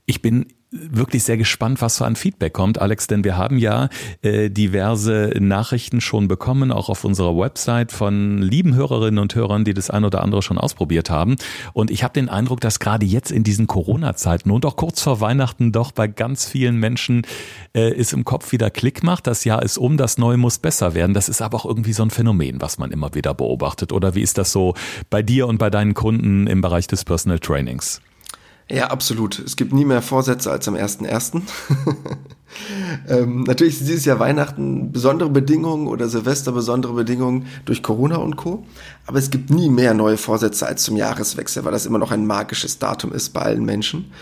ich 0.06 0.22
bin 0.22 0.46
wirklich 0.72 1.24
sehr 1.24 1.36
gespannt, 1.36 1.80
was 1.80 1.96
so 1.96 2.04
an 2.04 2.16
Feedback 2.16 2.52
kommt, 2.52 2.80
Alex, 2.80 3.08
denn 3.08 3.24
wir 3.24 3.36
haben 3.36 3.58
ja 3.58 3.88
äh, 4.22 4.50
diverse 4.50 5.32
Nachrichten 5.40 6.00
schon 6.00 6.28
bekommen, 6.28 6.70
auch 6.70 6.88
auf 6.88 7.04
unserer 7.04 7.36
Website 7.36 7.90
von 7.90 8.38
lieben 8.38 8.74
Hörerinnen 8.74 9.18
und 9.18 9.34
Hörern, 9.34 9.64
die 9.64 9.74
das 9.74 9.90
ein 9.90 10.04
oder 10.04 10.22
andere 10.22 10.42
schon 10.42 10.58
ausprobiert 10.58 11.10
haben. 11.10 11.36
Und 11.72 11.90
ich 11.90 12.04
habe 12.04 12.14
den 12.14 12.28
Eindruck, 12.28 12.60
dass 12.60 12.78
gerade 12.78 13.04
jetzt 13.04 13.32
in 13.32 13.42
diesen 13.42 13.66
Corona-Zeiten 13.66 14.50
und 14.50 14.64
auch 14.64 14.76
kurz 14.76 15.02
vor 15.02 15.20
Weihnachten 15.20 15.72
doch 15.72 15.90
bei 15.90 16.06
ganz 16.06 16.46
vielen 16.46 16.76
Menschen 16.76 17.22
äh, 17.72 17.90
es 17.92 18.12
im 18.12 18.24
Kopf 18.24 18.52
wieder 18.52 18.70
Klick 18.70 19.02
macht. 19.02 19.26
Das 19.26 19.44
Jahr 19.44 19.62
ist 19.62 19.76
um, 19.76 19.96
das 19.96 20.18
Neue 20.18 20.36
muss 20.36 20.58
besser 20.58 20.94
werden. 20.94 21.14
Das 21.14 21.28
ist 21.28 21.42
aber 21.42 21.56
auch 21.58 21.66
irgendwie 21.66 21.92
so 21.92 22.04
ein 22.04 22.10
Phänomen, 22.10 22.60
was 22.60 22.78
man 22.78 22.92
immer 22.92 23.14
wieder 23.14 23.34
beobachtet. 23.34 23.92
Oder 23.92 24.14
wie 24.14 24.22
ist 24.22 24.38
das 24.38 24.52
so 24.52 24.74
bei 25.10 25.22
dir 25.22 25.48
und 25.48 25.58
bei 25.58 25.70
deinen 25.70 25.94
Kunden 25.94 26.46
im 26.46 26.60
Bereich 26.60 26.86
des 26.86 27.04
Personal 27.04 27.40
Trainings? 27.40 28.00
Ja, 28.70 28.86
absolut. 28.86 29.40
Es 29.40 29.56
gibt 29.56 29.72
nie 29.72 29.84
mehr 29.84 30.00
Vorsätze 30.00 30.50
als 30.50 30.68
am 30.68 30.76
1.1. 30.76 31.42
ähm, 33.08 33.42
natürlich 33.42 33.80
ist 33.80 33.88
dieses 33.88 34.04
Jahr 34.04 34.20
Weihnachten 34.20 34.92
besondere 34.92 35.28
Bedingungen 35.28 35.88
oder 35.88 36.08
Silvester 36.08 36.52
besondere 36.52 36.92
Bedingungen 36.92 37.46
durch 37.64 37.82
Corona 37.82 38.16
und 38.16 38.36
Co. 38.36 38.64
Aber 39.06 39.18
es 39.18 39.30
gibt 39.30 39.50
nie 39.50 39.68
mehr 39.68 39.92
neue 39.92 40.16
Vorsätze 40.16 40.68
als 40.68 40.84
zum 40.84 40.96
Jahreswechsel, 40.96 41.64
weil 41.64 41.72
das 41.72 41.84
immer 41.84 41.98
noch 41.98 42.12
ein 42.12 42.28
magisches 42.28 42.78
Datum 42.78 43.12
ist 43.12 43.30
bei 43.30 43.40
allen 43.40 43.64
Menschen. 43.64 44.12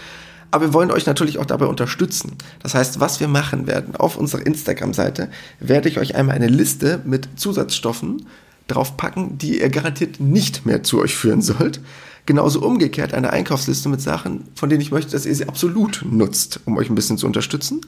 Aber 0.51 0.65
wir 0.65 0.73
wollen 0.73 0.93
euch 0.93 1.05
natürlich 1.05 1.39
auch 1.39 1.45
dabei 1.45 1.67
unterstützen. 1.67 2.33
Das 2.63 2.75
heißt, 2.75 3.01
was 3.01 3.21
wir 3.21 3.29
machen 3.29 3.67
werden, 3.67 3.97
auf 3.97 4.17
unserer 4.17 4.47
Instagram-Seite 4.47 5.29
werde 5.61 5.91
ich 5.91 5.99
euch 5.99 6.15
einmal 6.15 6.37
eine 6.37 6.49
Liste 6.49 7.03
mit 7.05 7.29
Zusatzstoffen 7.37 8.25
draufpacken, 8.67 9.37
die 9.37 9.61
ihr 9.61 9.69
garantiert 9.69 10.21
nicht 10.21 10.65
mehr 10.65 10.83
zu 10.83 11.01
euch 11.01 11.15
führen 11.15 11.43
sollt. 11.43 11.81
Genauso 12.29 12.61
umgekehrt 12.61 13.15
eine 13.15 13.31
Einkaufsliste 13.31 13.89
mit 13.89 14.03
Sachen, 14.03 14.45
von 14.55 14.69
denen 14.69 14.83
ich 14.83 14.91
möchte, 14.91 15.13
dass 15.13 15.25
ihr 15.25 15.35
sie 15.35 15.49
absolut 15.49 16.05
nutzt, 16.05 16.61
um 16.67 16.77
euch 16.77 16.91
ein 16.91 16.95
bisschen 16.95 17.17
zu 17.17 17.27
unterstützen. 17.27 17.81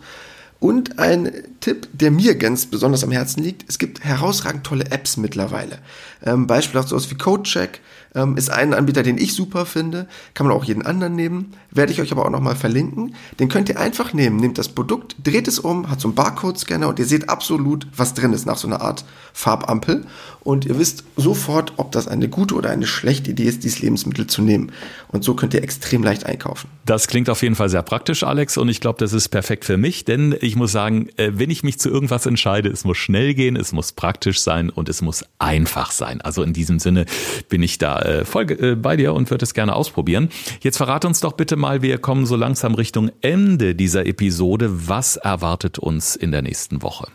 Und 0.59 0.99
ein 0.99 1.31
Tipp, 1.61 1.89
der 1.93 2.11
mir 2.11 2.37
ganz 2.37 2.65
besonders 2.65 3.05
am 3.05 3.11
Herzen 3.11 3.43
liegt, 3.43 3.69
es 3.69 3.79
gibt 3.79 4.03
herausragend 4.03 4.65
tolle 4.65 4.91
Apps 4.91 5.19
mittlerweile. 5.19 5.81
Ähm, 6.25 6.47
Beispiel 6.47 6.81
auch 6.81 6.87
sowas 6.87 7.11
wie 7.11 7.17
CodeCheck 7.17 7.83
ähm, 8.15 8.37
ist 8.37 8.51
ein 8.51 8.75
Anbieter, 8.75 9.03
den 9.03 9.19
ich 9.19 9.35
super 9.35 9.67
finde. 9.67 10.09
Kann 10.35 10.47
man 10.47 10.57
auch 10.57 10.65
jeden 10.65 10.85
anderen 10.85 11.15
nehmen. 11.15 11.55
Werde 11.71 11.93
ich 11.93 12.01
euch 12.01 12.13
aber 12.13 12.25
auch 12.25 12.31
nochmal 12.31 12.57
verlinken. 12.57 13.15
Den 13.39 13.49
könnt 13.49 13.69
ihr 13.69 13.79
einfach 13.79 14.13
nehmen. 14.13 14.37
Nehmt 14.37 14.59
das 14.59 14.69
Produkt, 14.69 15.17
dreht 15.23 15.49
es 15.49 15.59
um, 15.59 15.91
hat 15.91 16.01
so 16.01 16.09
einen 16.09 16.15
Barcode-Scanner 16.15 16.89
und 16.89 16.99
ihr 16.99 17.07
seht 17.07 17.29
absolut, 17.29 17.87
was 17.97 18.15
drin 18.15 18.33
ist 18.33 18.47
nach 18.47 18.57
so 18.57 18.67
einer 18.67 18.81
Art 18.81 19.05
Farbampel. 19.33 20.07
Und 20.43 20.65
ihr 20.65 20.79
wisst 20.79 21.05
sofort, 21.17 21.75
ob 21.77 21.93
das 21.93 22.09
eine 22.09 22.29
gute 22.29 22.55
oder 22.55 22.71
eine 22.71 22.87
schlechte 22.87 23.31
Idee 23.31 23.45
ist, 23.45 23.63
dieses 23.63 23.81
Lebensmittel 23.81 24.27
zu 24.27 24.43
nehmen. 24.43 24.73
Und 25.09 25.23
so 25.23 25.35
könnt 25.35 25.53
ihr 25.55 25.63
extrem 25.63 26.03
leicht 26.03 26.25
einkaufen. 26.25 26.69
Das 26.87 27.09
klingt 27.09 27.29
auf 27.29 27.43
jeden 27.43 27.55
Fall 27.55 27.69
sehr 27.69 27.83
praktisch, 27.83 28.23
Alex. 28.23 28.57
Und 28.57 28.69
ich 28.69 28.81
glaube, 28.81 28.99
das 28.99 29.13
ist 29.13 29.29
perfekt 29.29 29.65
für 29.65 29.77
mich, 29.77 30.05
denn 30.05 30.35
ich 30.41 30.57
muss 30.57 30.73
sagen, 30.73 31.09
äh, 31.17 31.33
wenn 31.35 31.51
ich 31.51 31.63
mich 31.63 31.79
zu 31.79 31.91
irgendwas 31.91 32.27
entscheide, 32.27 32.71
es 32.71 32.85
muss 32.85 32.97
schnell 32.97 33.35
gehen, 33.35 33.57
es 33.57 33.73
muss 33.73 33.93
praktisch 33.93 34.41
sein 34.41 34.71
und 34.71 34.89
es 34.89 35.03
muss 35.03 35.25
einfach 35.39 35.91
sein. 35.91 36.21
Also 36.23 36.43
in 36.43 36.53
diesem 36.53 36.79
Sinne 36.79 37.05
bin 37.49 37.63
ich 37.63 37.79
da 37.79 38.00
äh, 38.05 38.25
voll 38.25 38.51
äh, 38.51 38.75
bei 38.77 38.97
dir 38.97 39.15
und 39.15 39.31
würde 39.31 39.45
es 39.45 39.55
gerne 39.55 39.75
ausprobieren. 39.75 40.29
Jetzt 40.61 40.77
verrate 40.77 41.07
uns 41.07 41.21
doch 41.21 41.33
bitte 41.33 41.57
mal, 41.57 41.83
wir 41.83 41.99
kommen 41.99 42.27
so 42.27 42.37
langsam 42.37 42.75
Richtung 42.75 43.11
Ende 43.21 43.75
dieser 43.75 44.07
Episode. 44.07 44.89
Was 44.89 45.17
erwartet 45.17 45.79
uns 45.79 46.17
in 46.17 46.33
der 46.33 46.43
nächsten 46.43 46.83
Woche? 46.83 47.07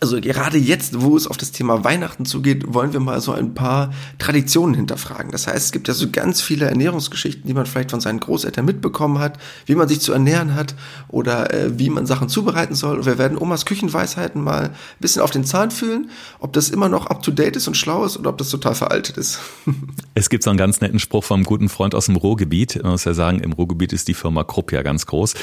Also 0.00 0.20
gerade 0.20 0.58
jetzt, 0.58 1.00
wo 1.00 1.16
es 1.16 1.26
auf 1.26 1.36
das 1.36 1.52
Thema 1.52 1.84
Weihnachten 1.84 2.24
zugeht, 2.24 2.74
wollen 2.74 2.92
wir 2.92 3.00
mal 3.00 3.20
so 3.20 3.32
ein 3.32 3.54
paar 3.54 3.92
Traditionen 4.18 4.74
hinterfragen. 4.74 5.30
Das 5.30 5.46
heißt, 5.46 5.66
es 5.66 5.72
gibt 5.72 5.88
ja 5.88 5.94
so 5.94 6.10
ganz 6.10 6.42
viele 6.42 6.66
Ernährungsgeschichten, 6.66 7.46
die 7.46 7.54
man 7.54 7.66
vielleicht 7.66 7.90
von 7.90 8.00
seinen 8.00 8.20
Großeltern 8.20 8.64
mitbekommen 8.64 9.18
hat, 9.18 9.38
wie 9.66 9.74
man 9.74 9.88
sich 9.88 10.00
zu 10.00 10.12
ernähren 10.12 10.54
hat 10.54 10.74
oder 11.08 11.52
äh, 11.52 11.78
wie 11.78 11.90
man 11.90 12.06
Sachen 12.06 12.28
zubereiten 12.28 12.74
soll. 12.74 12.98
Und 12.98 13.06
wir 13.06 13.18
werden 13.18 13.38
Omas 13.38 13.64
Küchenweisheiten 13.66 14.42
mal 14.42 14.64
ein 14.64 14.74
bisschen 15.00 15.22
auf 15.22 15.30
den 15.30 15.44
Zahn 15.44 15.70
fühlen, 15.70 16.10
ob 16.38 16.52
das 16.52 16.68
immer 16.68 16.88
noch 16.88 17.06
up-to-date 17.06 17.56
ist 17.56 17.68
und 17.68 17.76
schlau 17.76 18.04
ist 18.04 18.16
oder 18.16 18.30
ob 18.30 18.38
das 18.38 18.50
total 18.50 18.74
veraltet 18.74 19.16
ist. 19.16 19.40
es 20.14 20.28
gibt 20.28 20.44
so 20.44 20.50
einen 20.50 20.58
ganz 20.58 20.80
netten 20.80 20.98
Spruch 20.98 21.24
vom 21.24 21.44
guten 21.44 21.68
Freund 21.68 21.94
aus 21.94 22.06
dem 22.06 22.16
Ruhrgebiet. 22.16 22.80
Man 22.82 22.92
muss 22.92 23.04
ja 23.04 23.14
sagen, 23.14 23.40
im 23.40 23.52
Ruhrgebiet 23.52 23.92
ist 23.92 24.08
die 24.08 24.14
Firma 24.14 24.44
Krupp 24.44 24.72
ja 24.72 24.82
ganz 24.82 25.06
groß. 25.06 25.34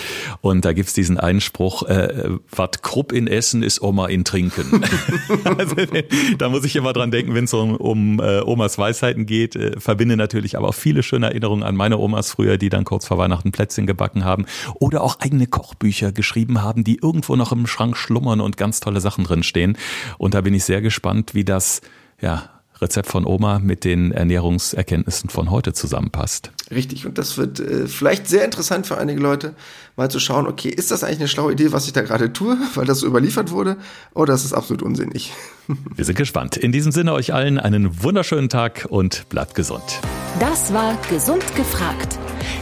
Und 0.42 0.66
da 0.66 0.74
gibt's 0.74 0.94
diesen 0.94 1.20
einen 1.20 1.42
Spruch, 1.42 1.84
äh, 1.84 2.30
was 2.52 2.70
Krupp 2.82 3.12
in 3.12 3.28
Essen 3.28 3.64
ist 3.64 3.82
Oma 3.82 4.08
in 4.08 4.21
Trinken. 4.24 4.84
also, 5.58 5.76
da 6.38 6.50
muss 6.50 6.64
ich 6.66 6.76
immer 6.76 6.94
dran 6.94 7.12
denken, 7.12 7.34
wenn 7.34 7.46
es 7.46 7.54
um, 7.54 7.76
um 7.76 8.20
äh, 8.20 8.42
Omas 8.42 8.78
Weisheiten 8.78 9.26
geht. 9.26 9.56
Äh, 9.56 9.80
verbinde 9.80 10.18
natürlich 10.18 10.58
aber 10.58 10.70
auch 10.70 10.76
viele 10.76 11.04
schöne 11.04 11.28
Erinnerungen 11.28 11.64
an 11.64 11.76
meine 11.76 11.98
Omas 11.98 12.32
früher, 12.32 12.58
die 12.58 12.70
dann 12.70 12.84
kurz 12.84 13.08
vor 13.08 13.18
Weihnachten 13.18 13.52
Plätzchen 13.52 13.88
gebacken 13.88 14.26
haben 14.26 14.46
oder 14.80 15.02
auch 15.02 15.20
eigene 15.20 15.48
Kochbücher 15.48 16.12
geschrieben 16.12 16.62
haben, 16.62 16.84
die 16.84 16.98
irgendwo 17.02 17.36
noch 17.36 17.52
im 17.52 17.68
Schrank 17.68 17.98
schlummern 17.98 18.42
und 18.42 18.58
ganz 18.58 18.80
tolle 18.80 19.02
Sachen 19.02 19.24
drinstehen. 19.24 19.78
Und 20.18 20.34
da 20.34 20.42
bin 20.42 20.54
ich 20.54 20.64
sehr 20.64 20.82
gespannt, 20.82 21.34
wie 21.34 21.44
das 21.44 21.82
ja 22.22 22.61
Rezept 22.82 23.08
von 23.08 23.26
Oma 23.26 23.60
mit 23.60 23.84
den 23.84 24.12
Ernährungserkenntnissen 24.12 25.30
von 25.30 25.52
heute 25.52 25.74
zusammenpasst. 25.74 26.52
Richtig, 26.72 27.06
und 27.06 27.18
das 27.18 27.38
wird 27.38 27.60
äh, 27.60 27.88
vielleicht 27.88 28.28
sehr 28.28 28.44
interessant 28.44 28.88
für 28.88 28.98
einige 28.98 29.20
Leute, 29.20 29.54
mal 29.96 30.10
zu 30.10 30.20
schauen, 30.20 30.48
okay, 30.48 30.70
ist 30.70 30.90
das 30.90 31.04
eigentlich 31.04 31.20
eine 31.20 31.28
schlaue 31.28 31.52
Idee, 31.52 31.72
was 31.72 31.86
ich 31.86 31.94
da 31.94 32.02
gerade 32.02 32.34
tue, 32.34 32.58
weil 32.76 32.86
das 32.86 33.00
so 33.00 33.08
überliefert 33.08 33.52
wurde, 33.52 33.78
oder 34.14 34.34
ist 34.34 34.46
es 34.46 34.54
absolut 34.54 34.82
unsinnig? 34.82 35.32
Wir 35.96 36.06
sind 36.06 36.18
gespannt. 36.18 36.58
In 36.58 36.72
diesem 36.72 36.92
Sinne 36.92 37.14
euch 37.14 37.34
allen 37.34 37.60
einen 37.60 38.04
wunderschönen 38.04 38.50
Tag 38.50 38.88
und 38.90 39.30
bleibt 39.30 39.56
gesund. 39.56 39.84
Das 40.40 40.74
war 40.74 40.98
Gesund 41.10 41.56
gefragt. 41.56 42.18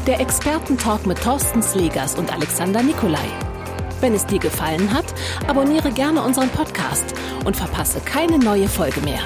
Der 0.06 0.20
Expertentalk 0.20 1.06
mit 1.06 1.22
Thorsten 1.22 1.62
Slegers 1.62 2.16
und 2.16 2.34
Alexander 2.34 2.84
Nikolai. 2.84 3.18
Wenn 4.02 4.14
es 4.14 4.26
dir 4.26 4.40
gefallen 4.40 4.94
hat, 4.94 5.06
abonniere 5.48 5.92
gerne 5.92 6.22
unseren 6.22 6.50
Podcast 6.50 7.14
und 7.46 7.56
verpasse 7.56 8.00
keine 8.00 8.40
neue 8.40 8.68
Folge 8.68 9.02
mehr. 9.02 9.20